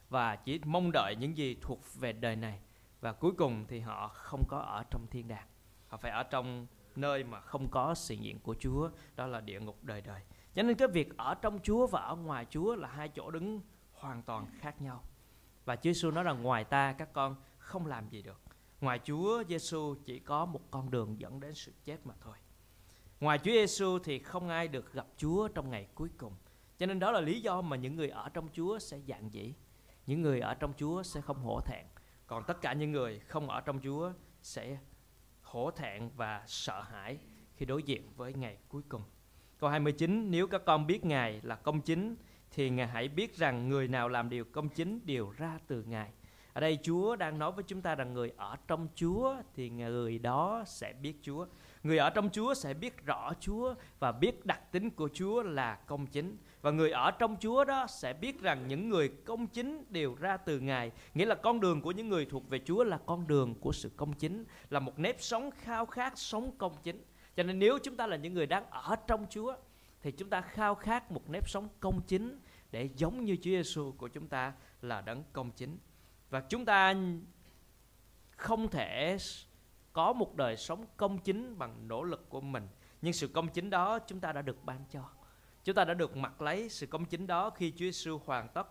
và 0.09 0.35
chỉ 0.35 0.59
mong 0.65 0.91
đợi 0.91 1.15
những 1.19 1.37
gì 1.37 1.57
thuộc 1.61 1.79
về 1.95 2.13
đời 2.13 2.35
này, 2.35 2.59
và 3.01 3.13
cuối 3.13 3.31
cùng 3.37 3.65
thì 3.67 3.79
họ 3.79 4.07
không 4.07 4.43
có 4.47 4.57
ở 4.57 4.83
trong 4.91 5.07
thiên 5.11 5.27
đàng, 5.27 5.47
họ 5.87 5.97
phải 5.97 6.11
ở 6.11 6.23
trong 6.23 6.67
nơi 6.97 7.23
mà 7.23 7.39
không 7.39 7.67
có 7.67 7.95
sự 7.95 8.15
hiện 8.19 8.39
của 8.39 8.55
Chúa, 8.59 8.89
đó 9.15 9.27
là 9.27 9.41
địa 9.41 9.59
ngục 9.59 9.83
đời 9.83 10.01
đời. 10.01 10.21
Cho 10.53 10.63
nên 10.63 10.77
cái 10.77 10.87
việc 10.87 11.17
ở 11.17 11.35
trong 11.35 11.59
Chúa 11.63 11.87
và 11.87 12.01
ở 12.01 12.15
ngoài 12.15 12.45
Chúa 12.49 12.75
là 12.75 12.87
hai 12.87 13.09
chỗ 13.09 13.31
đứng 13.31 13.61
hoàn 13.93 14.23
toàn 14.23 14.47
khác 14.59 14.81
nhau. 14.81 15.03
Và 15.65 15.75
Chúa 15.75 15.81
Giêsu 15.81 16.11
nói 16.11 16.23
rằng, 16.23 16.43
ngoài 16.43 16.63
ta 16.63 16.93
các 16.93 17.13
con 17.13 17.35
không 17.57 17.85
làm 17.85 18.09
gì 18.09 18.21
được. 18.21 18.41
Ngoài 18.81 18.99
Chúa 19.03 19.43
Giêsu 19.49 19.95
chỉ 20.05 20.19
có 20.19 20.45
một 20.45 20.61
con 20.71 20.91
đường 20.91 21.19
dẫn 21.19 21.39
đến 21.39 21.53
sự 21.53 21.71
chết 21.83 22.05
mà 22.05 22.13
thôi. 22.21 22.35
Ngoài 23.19 23.37
Chúa 23.37 23.51
Giêsu 23.51 23.99
thì 23.99 24.19
không 24.19 24.49
ai 24.49 24.67
được 24.67 24.93
gặp 24.93 25.07
Chúa 25.17 25.47
trong 25.47 25.69
ngày 25.69 25.87
cuối 25.95 26.09
cùng. 26.17 26.33
Cho 26.77 26.85
nên 26.85 26.99
đó 26.99 27.11
là 27.11 27.21
lý 27.21 27.41
do 27.41 27.61
mà 27.61 27.75
những 27.75 27.95
người 27.95 28.09
ở 28.09 28.29
trong 28.29 28.47
Chúa 28.53 28.79
sẽ 28.79 28.99
dạng 29.07 29.33
dĩ 29.33 29.53
những 30.05 30.21
người 30.21 30.39
ở 30.39 30.53
trong 30.53 30.73
Chúa 30.77 31.03
sẽ 31.03 31.21
không 31.21 31.37
hổ 31.37 31.61
thẹn. 31.65 31.85
Còn 32.27 32.43
tất 32.43 32.61
cả 32.61 32.73
những 32.73 32.91
người 32.91 33.19
không 33.19 33.49
ở 33.49 33.61
trong 33.61 33.79
Chúa 33.83 34.11
sẽ 34.41 34.77
hổ 35.55 35.71
thẹn 35.71 36.09
và 36.15 36.43
sợ 36.47 36.81
hãi 36.81 37.17
khi 37.55 37.65
đối 37.65 37.83
diện 37.83 38.13
với 38.15 38.33
ngày 38.33 38.57
cuối 38.69 38.81
cùng. 38.89 39.01
Câu 39.59 39.69
29 39.69 40.31
Nếu 40.31 40.47
các 40.47 40.61
con 40.65 40.87
biết 40.87 41.05
Ngài 41.05 41.39
là 41.43 41.55
công 41.55 41.81
chính, 41.81 42.15
thì 42.51 42.69
Ngài 42.69 42.87
hãy 42.87 43.07
biết 43.07 43.37
rằng 43.37 43.69
người 43.69 43.87
nào 43.87 44.09
làm 44.09 44.29
điều 44.29 44.45
công 44.45 44.69
chính 44.69 45.05
đều 45.05 45.31
ra 45.37 45.59
từ 45.67 45.83
Ngài. 45.83 46.09
Ở 46.55 46.61
đây 46.61 46.79
Chúa 46.83 47.15
đang 47.15 47.39
nói 47.39 47.51
với 47.51 47.63
chúng 47.67 47.81
ta 47.81 47.95
rằng 47.95 48.13
người 48.13 48.31
ở 48.37 48.55
trong 48.67 48.87
Chúa 48.95 49.35
thì 49.55 49.69
người 49.69 50.19
đó 50.19 50.63
sẽ 50.67 50.93
biết 50.93 51.13
Chúa. 51.21 51.45
Người 51.83 51.97
ở 51.97 52.09
trong 52.09 52.29
Chúa 52.29 52.53
sẽ 52.53 52.73
biết 52.73 53.05
rõ 53.05 53.33
Chúa 53.39 53.73
và 53.99 54.11
biết 54.11 54.45
đặc 54.45 54.71
tính 54.71 54.89
của 54.89 55.09
Chúa 55.13 55.43
là 55.43 55.75
công 55.75 56.07
chính. 56.07 56.37
Và 56.61 56.71
người 56.71 56.91
ở 56.91 57.11
trong 57.11 57.35
Chúa 57.39 57.65
đó 57.65 57.87
sẽ 57.89 58.13
biết 58.13 58.41
rằng 58.41 58.67
những 58.67 58.89
người 58.89 59.09
công 59.25 59.47
chính 59.47 59.85
đều 59.89 60.15
ra 60.15 60.37
từ 60.37 60.59
Ngài. 60.59 60.91
Nghĩa 61.13 61.25
là 61.25 61.35
con 61.35 61.59
đường 61.59 61.81
của 61.81 61.91
những 61.91 62.09
người 62.09 62.25
thuộc 62.25 62.49
về 62.49 62.59
Chúa 62.65 62.83
là 62.83 62.99
con 63.05 63.27
đường 63.27 63.55
của 63.55 63.71
sự 63.71 63.91
công 63.95 64.13
chính, 64.13 64.45
là 64.69 64.79
một 64.79 64.99
nếp 64.99 65.21
sống 65.21 65.49
khao 65.51 65.85
khát 65.85 66.17
sống 66.17 66.51
công 66.57 66.75
chính. 66.83 67.03
Cho 67.35 67.43
nên 67.43 67.59
nếu 67.59 67.77
chúng 67.83 67.97
ta 67.97 68.07
là 68.07 68.15
những 68.15 68.33
người 68.33 68.47
đang 68.47 68.69
ở 68.69 68.95
trong 69.07 69.25
Chúa 69.29 69.55
thì 70.01 70.11
chúng 70.11 70.29
ta 70.29 70.41
khao 70.41 70.75
khát 70.75 71.11
một 71.11 71.29
nếp 71.29 71.49
sống 71.49 71.67
công 71.79 72.01
chính 72.07 72.39
để 72.71 72.89
giống 72.95 73.25
như 73.25 73.35
Chúa 73.35 73.51
Giêsu 73.51 73.91
của 73.97 74.07
chúng 74.07 74.27
ta 74.27 74.53
là 74.81 75.01
đấng 75.01 75.23
công 75.33 75.51
chính. 75.51 75.77
Và 76.29 76.41
chúng 76.49 76.65
ta 76.65 76.93
không 78.31 78.67
thể 78.67 79.17
có 79.93 80.13
một 80.13 80.35
đời 80.35 80.57
sống 80.57 80.85
công 80.97 81.17
chính 81.17 81.57
bằng 81.57 81.87
nỗ 81.87 82.03
lực 82.03 82.29
của 82.29 82.41
mình 82.41 82.67
nhưng 83.01 83.13
sự 83.13 83.27
công 83.27 83.47
chính 83.47 83.69
đó 83.69 83.99
chúng 83.99 84.19
ta 84.19 84.31
đã 84.33 84.41
được 84.41 84.65
ban 84.65 84.85
cho 84.89 85.03
chúng 85.63 85.75
ta 85.75 85.85
đã 85.85 85.93
được 85.93 86.17
mặc 86.17 86.41
lấy 86.41 86.69
sự 86.69 86.85
công 86.85 87.05
chính 87.05 87.27
đó 87.27 87.49
khi 87.49 87.71
Chúa 87.71 87.77
Giêsu 87.77 88.19
hoàn 88.25 88.47
tất 88.49 88.67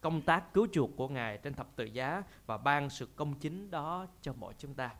công 0.00 0.22
tác 0.22 0.52
cứu 0.54 0.66
chuộc 0.72 0.90
của 0.96 1.08
Ngài 1.08 1.38
trên 1.38 1.54
thập 1.54 1.76
tự 1.76 1.84
giá 1.84 2.22
và 2.46 2.58
ban 2.58 2.90
sự 2.90 3.08
công 3.16 3.34
chính 3.34 3.70
đó 3.70 4.06
cho 4.20 4.32
mỗi 4.32 4.54
chúng 4.58 4.74
ta. 4.74 4.90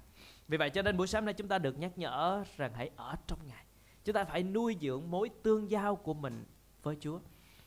Vì 0.49 0.59
vậy 0.59 0.71
cho 0.71 0.83
nên 0.83 0.97
buổi 0.97 1.07
sáng 1.07 1.25
nay 1.25 1.35
chúng 1.35 1.49
ta 1.49 1.59
được 1.59 1.79
nhắc 1.79 1.99
nhở 1.99 2.45
rằng 2.57 2.73
hãy 2.75 2.91
ở 2.97 3.17
trong 3.27 3.39
Ngài. 3.47 3.65
Chúng 4.05 4.15
ta 4.15 4.25
phải 4.25 4.43
nuôi 4.43 4.77
dưỡng 4.81 5.11
mối 5.11 5.31
tương 5.43 5.71
giao 5.71 5.97
của 5.97 6.15
mình 6.15 6.45
với 6.83 6.97
Chúa. 7.01 7.21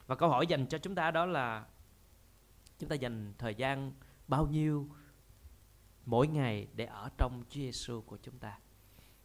Và 0.07 0.15
câu 0.15 0.29
hỏi 0.29 0.47
dành 0.47 0.67
cho 0.67 0.77
chúng 0.77 0.95
ta 0.95 1.11
đó 1.11 1.25
là 1.25 1.65
chúng 2.79 2.89
ta 2.89 2.95
dành 2.95 3.33
thời 3.37 3.55
gian 3.55 3.91
bao 4.27 4.47
nhiêu 4.47 4.89
mỗi 6.05 6.27
ngày 6.27 6.67
để 6.73 6.85
ở 6.85 7.09
trong 7.17 7.43
Chúa 7.49 7.59
Giêsu 7.59 8.01
của 8.01 8.17
chúng 8.17 8.39
ta. 8.39 8.59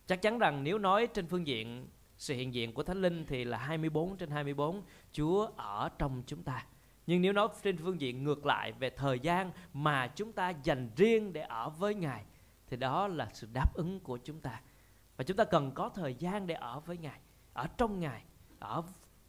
Chắc 0.07 0.23
chắn 0.23 0.39
rằng 0.39 0.65
nếu 0.65 0.79
nói 0.79 1.07
trên 1.07 1.27
phương 1.27 1.47
diện 1.47 1.89
sự 2.17 2.35
hiện 2.35 2.55
diện 2.55 2.75
của 2.75 2.83
Thánh 2.83 3.03
Linh 3.03 3.27
thì 3.27 3.45
là 3.45 3.59
24 3.59 4.17
trên 4.17 4.31
24, 4.31 4.83
Chúa 5.13 5.49
ở 5.57 5.89
trong 5.99 6.23
chúng 6.27 6.43
ta. 6.43 6.67
Nhưng 7.07 7.23
nếu 7.23 7.33
nói 7.33 7.49
trên 7.63 7.77
phương 7.77 8.01
diện 8.01 8.25
ngược 8.25 8.47
lại 8.47 8.73
về 8.73 8.91
thời 8.91 9.19
gian 9.19 9.53
mà 9.73 10.07
chúng 10.07 10.33
ta 10.33 10.51
dành 10.51 10.91
riêng 10.97 11.33
để 11.33 11.41
ở 11.41 11.71
với 11.71 11.95
Ngài 11.95 12.25
thì 12.67 12.77
đó 12.77 13.09
là 13.09 13.29
sự 13.33 13.49
đáp 13.53 13.75
ứng 13.75 14.01
của 14.01 14.19
chúng 14.25 14.41
ta. 14.41 14.61
Và 15.17 15.25
chúng 15.25 15.37
ta 15.37 15.45
cần 15.45 15.73
có 15.75 15.89
thời 15.89 16.15
gian 16.15 16.47
để 16.47 16.55
ở 16.55 16.81
với 16.81 16.99
Ngài, 16.99 17.21
ở 17.53 17.67
trong 17.79 18.01
Ngài, 18.01 18.25
ở 18.59 18.83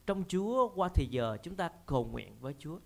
trong 0.05 0.23
Chúa 0.27 0.69
qua 0.75 0.89
thì 0.95 1.07
giờ 1.11 1.37
chúng 1.43 1.55
ta 1.55 1.69
cầu 1.85 2.05
nguyện 2.05 2.39
với 2.39 2.55
Chúa. 2.59 2.79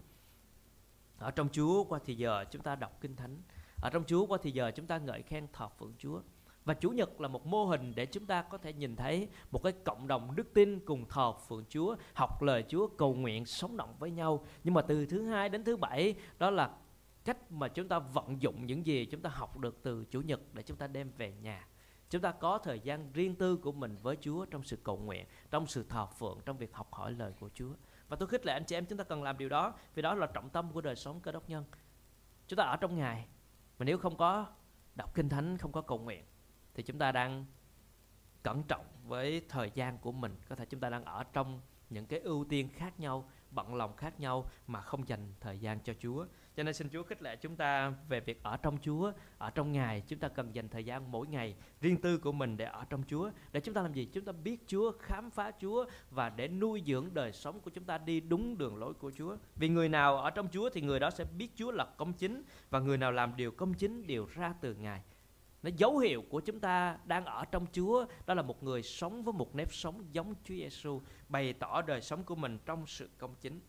Ở 1.19 1.31
trong 1.31 1.49
Chúa 1.49 1.83
qua 1.83 1.99
thì 2.05 2.15
giờ 2.15 2.45
chúng 2.51 2.61
ta 2.61 2.75
đọc 2.75 3.01
kinh 3.01 3.15
thánh 3.15 3.41
ở 3.81 3.89
trong 3.89 4.03
Chúa 4.07 4.25
qua 4.25 4.37
thì 4.41 4.51
giờ 4.51 4.71
chúng 4.75 4.87
ta 4.87 4.97
ngợi 4.97 5.21
khen 5.21 5.47
thờ 5.53 5.67
phượng 5.79 5.93
Chúa 5.97 6.21
và 6.65 6.73
Chủ 6.73 6.89
nhật 6.89 7.21
là 7.21 7.27
một 7.27 7.45
mô 7.45 7.65
hình 7.65 7.93
để 7.95 8.05
chúng 8.05 8.25
ta 8.25 8.41
có 8.41 8.57
thể 8.57 8.73
nhìn 8.73 8.95
thấy 8.95 9.27
một 9.51 9.63
cái 9.63 9.73
cộng 9.83 10.07
đồng 10.07 10.35
đức 10.35 10.53
tin 10.53 10.79
cùng 10.79 11.05
thờ 11.09 11.33
phượng 11.47 11.63
Chúa, 11.69 11.95
học 12.13 12.41
lời 12.41 12.63
Chúa, 12.69 12.87
cầu 12.87 13.13
nguyện, 13.13 13.45
sống 13.45 13.77
động 13.77 13.95
với 13.99 14.11
nhau. 14.11 14.45
Nhưng 14.63 14.73
mà 14.73 14.81
từ 14.81 15.05
thứ 15.05 15.21
hai 15.21 15.49
đến 15.49 15.63
thứ 15.63 15.77
bảy 15.77 16.15
đó 16.39 16.49
là 16.49 16.69
cách 17.25 17.51
mà 17.51 17.67
chúng 17.67 17.87
ta 17.87 17.99
vận 17.99 18.41
dụng 18.41 18.65
những 18.65 18.85
gì 18.85 19.05
chúng 19.05 19.21
ta 19.21 19.29
học 19.29 19.57
được 19.57 19.83
từ 19.83 20.05
Chủ 20.05 20.21
nhật 20.21 20.41
để 20.53 20.63
chúng 20.63 20.77
ta 20.77 20.87
đem 20.87 21.11
về 21.17 21.33
nhà. 21.41 21.67
Chúng 22.09 22.21
ta 22.21 22.31
có 22.31 22.57
thời 22.57 22.79
gian 22.79 23.11
riêng 23.13 23.35
tư 23.35 23.57
của 23.57 23.71
mình 23.71 23.97
với 24.01 24.17
Chúa 24.21 24.45
trong 24.45 24.63
sự 24.63 24.77
cầu 24.83 24.97
nguyện, 24.97 25.25
trong 25.51 25.67
sự 25.67 25.85
thờ 25.89 26.05
phượng, 26.05 26.39
trong 26.45 26.57
việc 26.57 26.73
học 26.73 26.93
hỏi 26.93 27.11
lời 27.11 27.33
của 27.39 27.49
Chúa 27.53 27.73
và 28.07 28.15
tôi 28.15 28.27
khích 28.27 28.45
lệ 28.45 28.53
anh 28.53 28.65
chị 28.65 28.75
em 28.75 28.85
chúng 28.85 28.97
ta 28.97 29.03
cần 29.03 29.23
làm 29.23 29.37
điều 29.37 29.49
đó, 29.49 29.73
vì 29.95 30.01
đó 30.01 30.13
là 30.15 30.27
trọng 30.27 30.49
tâm 30.49 30.71
của 30.71 30.81
đời 30.81 30.95
sống 30.95 31.19
cơ 31.19 31.31
đốc 31.31 31.49
nhân. 31.49 31.65
Chúng 32.47 32.57
ta 32.57 32.63
ở 32.63 32.77
trong 32.77 32.95
ngài, 32.95 33.27
mà 33.79 33.85
nếu 33.85 33.97
không 33.97 34.17
có 34.17 34.45
đọc 34.95 35.13
kinh 35.13 35.29
thánh, 35.29 35.57
không 35.57 35.71
có 35.71 35.81
cầu 35.81 35.99
nguyện, 35.99 36.25
thì 36.73 36.83
chúng 36.83 36.99
ta 36.99 37.11
đang 37.11 37.45
cẩn 38.43 38.63
trọng 38.63 38.85
với 39.03 39.41
thời 39.49 39.71
gian 39.73 39.97
của 39.97 40.11
mình. 40.11 40.35
Có 40.49 40.55
thể 40.55 40.65
chúng 40.65 40.79
ta 40.79 40.89
đang 40.89 41.05
ở 41.05 41.23
trong 41.23 41.61
những 41.89 42.05
cái 42.05 42.19
ưu 42.19 42.45
tiên 42.49 42.69
khác 42.73 42.99
nhau 42.99 43.29
bận 43.55 43.75
lòng 43.75 43.95
khác 43.95 44.19
nhau 44.19 44.49
mà 44.67 44.81
không 44.81 45.07
dành 45.07 45.33
thời 45.41 45.59
gian 45.59 45.79
cho 45.79 45.93
Chúa. 45.99 46.25
Cho 46.55 46.63
nên 46.63 46.73
xin 46.73 46.89
Chúa 46.89 47.03
khích 47.03 47.21
lệ 47.21 47.35
chúng 47.35 47.55
ta 47.55 47.93
về 48.09 48.19
việc 48.19 48.43
ở 48.43 48.57
trong 48.57 48.77
Chúa, 48.81 49.11
ở 49.37 49.49
trong 49.49 49.71
Ngài, 49.71 50.01
chúng 50.07 50.19
ta 50.19 50.27
cần 50.27 50.55
dành 50.55 50.69
thời 50.69 50.85
gian 50.85 51.11
mỗi 51.11 51.27
ngày 51.27 51.55
riêng 51.81 52.01
tư 52.01 52.17
của 52.17 52.31
mình 52.31 52.57
để 52.57 52.65
ở 52.65 52.85
trong 52.89 53.03
Chúa. 53.07 53.31
Để 53.51 53.59
chúng 53.59 53.75
ta 53.75 53.81
làm 53.81 53.93
gì? 53.93 54.05
Chúng 54.05 54.25
ta 54.25 54.31
biết 54.31 54.63
Chúa, 54.67 54.91
khám 54.99 55.31
phá 55.31 55.51
Chúa 55.61 55.85
và 56.11 56.29
để 56.29 56.47
nuôi 56.47 56.83
dưỡng 56.85 57.13
đời 57.13 57.33
sống 57.33 57.59
của 57.59 57.71
chúng 57.71 57.83
ta 57.83 57.97
đi 57.97 58.19
đúng 58.19 58.57
đường 58.57 58.77
lối 58.77 58.93
của 58.93 59.11
Chúa. 59.17 59.37
Vì 59.55 59.69
người 59.69 59.89
nào 59.89 60.17
ở 60.17 60.29
trong 60.29 60.47
Chúa 60.51 60.69
thì 60.69 60.81
người 60.81 60.99
đó 60.99 61.09
sẽ 61.09 61.23
biết 61.37 61.51
Chúa 61.55 61.71
là 61.71 61.85
công 61.97 62.13
chính 62.13 62.43
và 62.69 62.79
người 62.79 62.97
nào 62.97 63.11
làm 63.11 63.35
điều 63.35 63.51
công 63.51 63.73
chính 63.73 64.07
đều 64.07 64.25
ra 64.25 64.53
từ 64.61 64.73
Ngài 64.75 65.01
nó 65.65 65.71
dấu 65.77 65.97
hiệu 65.97 66.23
của 66.29 66.39
chúng 66.39 66.59
ta 66.59 66.97
đang 67.05 67.25
ở 67.25 67.45
trong 67.45 67.65
Chúa. 67.71 68.05
Đó 68.25 68.33
là 68.33 68.41
một 68.41 68.63
người 68.63 68.83
sống 68.83 69.23
với 69.23 69.33
một 69.33 69.55
nếp 69.55 69.73
sống 69.73 70.05
giống 70.11 70.33
Chúa 70.43 70.55
Giêsu 70.55 71.01
bày 71.29 71.53
tỏ 71.53 71.81
đời 71.81 72.01
sống 72.01 72.23
của 72.23 72.35
mình 72.35 72.59
trong 72.65 72.87
sự 72.87 73.09
công 73.17 73.35
chính. 73.41 73.59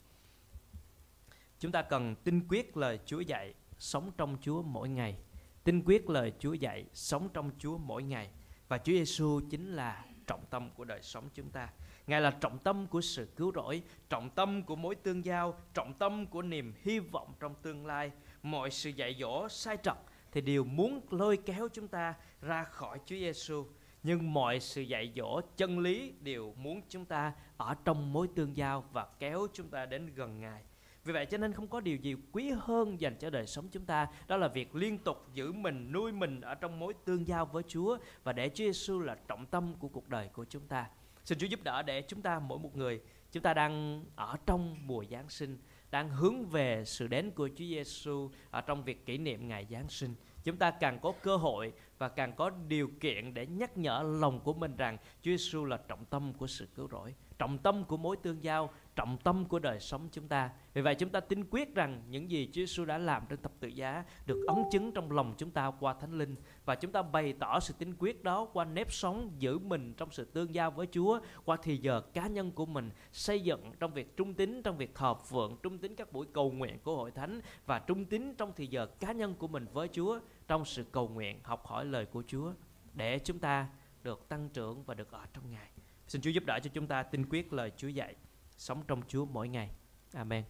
Chúng 1.59 1.73
ta 1.73 1.83
cần 1.83 2.15
tin 2.25 2.49
quyết 2.49 2.77
lời 2.77 2.99
Chúa 3.07 3.21
dạy 3.21 3.55
sống 3.79 4.11
trong 4.17 4.37
Chúa 4.41 4.63
mỗi 4.63 4.89
ngày. 4.89 5.17
Tin 5.65 5.83
quyết 5.85 6.11
lời 6.11 6.33
Chúa 6.39 6.53
dạy 6.53 6.85
sống 6.93 7.29
trong 7.35 7.51
Chúa 7.59 7.79
mỗi 7.79 8.03
ngày. 8.03 8.31
Và 8.69 8.79
Chúa 8.79 8.93
Giêsu 8.93 9.41
chính 9.51 9.73
là 9.73 10.05
trọng 10.27 10.45
tâm 10.51 10.71
của 10.71 10.85
đời 10.85 11.03
sống 11.03 11.29
chúng 11.35 11.51
ta. 11.51 11.69
Ngài 12.07 12.21
là 12.21 12.31
trọng 12.31 12.59
tâm 12.59 12.87
của 12.87 13.01
sự 13.01 13.29
cứu 13.37 13.53
rỗi, 13.55 13.83
trọng 14.09 14.31
tâm 14.31 14.63
của 14.63 14.77
mối 14.77 14.95
tương 14.95 15.25
giao, 15.25 15.59
trọng 15.75 15.95
tâm 15.95 16.27
của 16.27 16.43
niềm 16.43 16.75
hy 16.83 16.99
vọng 16.99 17.35
trong 17.41 17.55
tương 17.63 17.87
lai. 17.87 18.11
Mọi 18.43 18.71
sự 18.71 18.91
dạy 18.91 19.17
dỗ 19.21 19.49
sai 19.49 19.77
trật 19.83 19.97
thì 20.37 20.43
đều 20.43 20.65
muốn 20.65 21.01
lôi 21.11 21.37
kéo 21.37 21.69
chúng 21.73 21.89
ta 21.89 22.15
ra 22.41 22.65
khỏi 22.65 22.99
Chúa 23.07 23.17
Giêsu 23.17 23.67
nhưng 24.03 24.33
mọi 24.33 24.61
sự 24.61 24.83
dạy 24.83 25.13
dỗ 25.17 25.41
chân 25.57 25.79
lý 25.79 26.13
đều 26.21 26.55
muốn 26.57 26.81
chúng 26.89 27.05
ta 27.05 27.33
ở 27.57 27.75
trong 27.85 28.13
mối 28.13 28.29
tương 28.35 28.57
giao 28.57 28.85
và 28.93 29.07
kéo 29.19 29.47
chúng 29.53 29.69
ta 29.69 29.87
đến 29.87 30.15
gần 30.15 30.41
Ngài. 30.41 30.63
Vì 31.05 31.13
vậy 31.13 31.27
cho 31.27 31.39
nên 31.39 31.53
không 31.53 31.69
có 31.69 31.81
điều 31.81 31.97
gì 31.97 32.15
quý 32.33 32.53
hơn 32.61 33.01
dành 33.01 33.17
cho 33.19 33.31
đời 33.31 33.47
sống 33.47 33.69
chúng 33.73 33.85
ta 33.85 34.09
Đó 34.29 34.37
là 34.37 34.49
việc 34.49 34.75
liên 34.75 34.99
tục 34.99 35.27
giữ 35.35 35.53
mình, 35.53 35.93
nuôi 35.93 36.13
mình 36.13 36.41
ở 36.41 36.55
trong 36.55 36.79
mối 36.79 36.95
tương 37.05 37.29
giao 37.29 37.47
với 37.47 37.63
Chúa 37.69 37.99
Và 38.25 38.33
để 38.33 38.49
Chúa 38.49 38.65
Giêsu 38.65 39.01
là 39.01 39.17
trọng 39.29 39.47
tâm 39.47 39.75
của 39.79 39.89
cuộc 39.89 40.09
đời 40.09 40.29
của 40.29 40.45
chúng 40.45 40.67
ta. 40.67 40.87
Xin 41.25 41.39
Chúa 41.39 41.47
giúp 41.47 41.63
đỡ 41.63 41.83
để 41.83 42.03
chúng 42.03 42.23
ta 42.23 42.39
mỗi 42.39 42.59
một 42.59 42.77
người 42.77 43.01
Chúng 43.33 43.43
ta 43.43 43.55
đang 43.55 44.05
ở 44.17 44.37
trong 44.47 44.87
mùa 44.87 45.05
Giáng 45.11 45.29
sinh 45.29 45.59
đang 45.97 46.11
hướng 46.11 46.47
về 46.47 46.85
sự 46.85 47.07
đến 47.07 47.31
của 47.31 47.49
Chúa 47.49 47.65
Giêsu 47.65 48.31
ở 48.51 48.61
trong 48.61 48.85
việc 48.85 49.07
kỷ 49.07 49.19
niệm 49.19 49.49
ngày 49.49 49.67
Giáng 49.71 49.89
sinh. 49.89 50.15
Chúng 50.45 50.57
ta 50.57 50.71
càng 50.71 50.99
có 51.03 51.13
cơ 51.23 51.37
hội 51.37 51.73
và 51.99 52.09
càng 52.09 52.33
có 52.37 52.51
điều 52.51 52.91
kiện 53.01 53.35
để 53.35 53.47
nhắc 53.47 53.79
nhở 53.79 54.03
lòng 54.21 54.41
của 54.41 54.53
mình 54.53 54.77
rằng 54.77 54.99
Chúa 55.23 55.31
Giêsu 55.31 55.65
là 55.65 55.77
trọng 55.89 56.05
tâm 56.05 56.33
của 56.33 56.47
sự 56.47 56.69
cứu 56.75 56.89
rỗi, 56.91 57.15
trọng 57.39 57.59
tâm 57.59 57.85
của 57.85 57.97
mối 57.97 58.17
tương 58.17 58.45
giao, 58.45 58.71
trọng 58.97 59.17
tâm 59.25 59.45
của 59.45 59.59
đời 59.59 59.81
sống 59.81 60.09
chúng 60.13 60.29
ta. 60.29 60.51
Vì 60.75 60.83
vậy 60.83 60.95
chúng 60.95 61.09
ta 61.09 61.21
tin 61.21 61.45
quyết 61.51 61.75
rằng 61.75 62.03
những 62.09 62.31
gì 62.31 62.47
Chúa 62.47 62.53
Giêsu 62.53 62.85
đã 62.85 62.99
làm 62.99 63.23
trên 63.29 63.43
thập 63.43 63.53
tự 63.61 63.69
giá 63.69 64.05
được 64.27 64.45
ấn 64.47 64.57
chứng 64.73 64.93
trong 64.93 65.13
lòng 65.13 65.35
chúng 65.39 65.51
ta 65.51 65.73
qua 65.81 65.95
Thánh 65.95 66.19
Linh 66.19 66.37
và 66.65 66.75
chúng 66.75 66.93
ta 66.93 67.03
bày 67.03 67.33
tỏ 67.33 67.61
sự 67.61 67.75
tin 67.79 67.95
quyết 67.99 68.25
đó 68.25 68.45
qua 68.53 68.65
nếp 68.65 68.93
sống 68.93 69.31
giữ 69.39 69.59
mình 69.59 69.95
trong 69.97 70.11
sự 70.11 70.25
tương 70.25 70.55
giao 70.55 70.71
với 70.71 70.87
Chúa, 70.93 71.21
qua 71.45 71.57
thì 71.63 71.77
giờ 71.77 72.01
cá 72.01 72.27
nhân 72.27 72.51
của 72.51 72.67
mình 72.67 72.91
xây 73.13 73.41
dựng 73.41 73.73
trong 73.81 73.95
việc 73.95 74.17
trung 74.17 74.35
tín 74.35 74.63
trong 74.63 74.77
việc 74.77 74.99
hợp 74.99 75.21
phượng, 75.29 75.57
trung 75.63 75.79
tín 75.79 75.95
các 75.95 76.13
buổi 76.13 76.27
cầu 76.33 76.51
nguyện 76.51 76.79
của 76.85 76.97
hội 76.97 77.11
thánh 77.11 77.41
và 77.67 77.79
trung 77.79 78.05
tín 78.05 78.35
trong 78.35 78.53
thì 78.57 78.67
giờ 78.67 78.87
cá 78.87 79.13
nhân 79.13 79.35
của 79.35 79.49
mình 79.49 79.67
với 79.73 79.89
Chúa 79.89 80.21
trong 80.49 80.65
sự 80.65 80.85
cầu 80.93 81.09
nguyện, 81.09 81.41
học 81.43 81.67
hỏi 81.67 81.85
lời 81.85 82.07
của 82.07 82.23
Chúa 82.27 82.53
để 82.95 83.19
chúng 83.19 83.39
ta 83.39 83.69
được 84.03 84.29
tăng 84.29 84.49
trưởng 84.49 84.85
và 84.85 84.95
được 84.95 85.11
ở 85.11 85.27
trong 85.33 85.51
Ngài. 85.51 85.76
Xin 86.09 86.21
Chúa 86.21 86.31
giúp 86.31 86.45
đỡ 86.47 86.59
cho 86.63 86.71
chúng 86.75 86.87
ta 86.87 87.03
tin 87.03 87.27
quyết 87.29 87.53
lời 87.53 87.73
Chúa 87.77 87.89
dạy, 87.89 88.15
sống 88.57 88.83
trong 88.89 89.03
Chúa 89.09 89.25
mỗi 89.25 89.49
ngày. 89.49 89.71
Amen. 90.13 90.45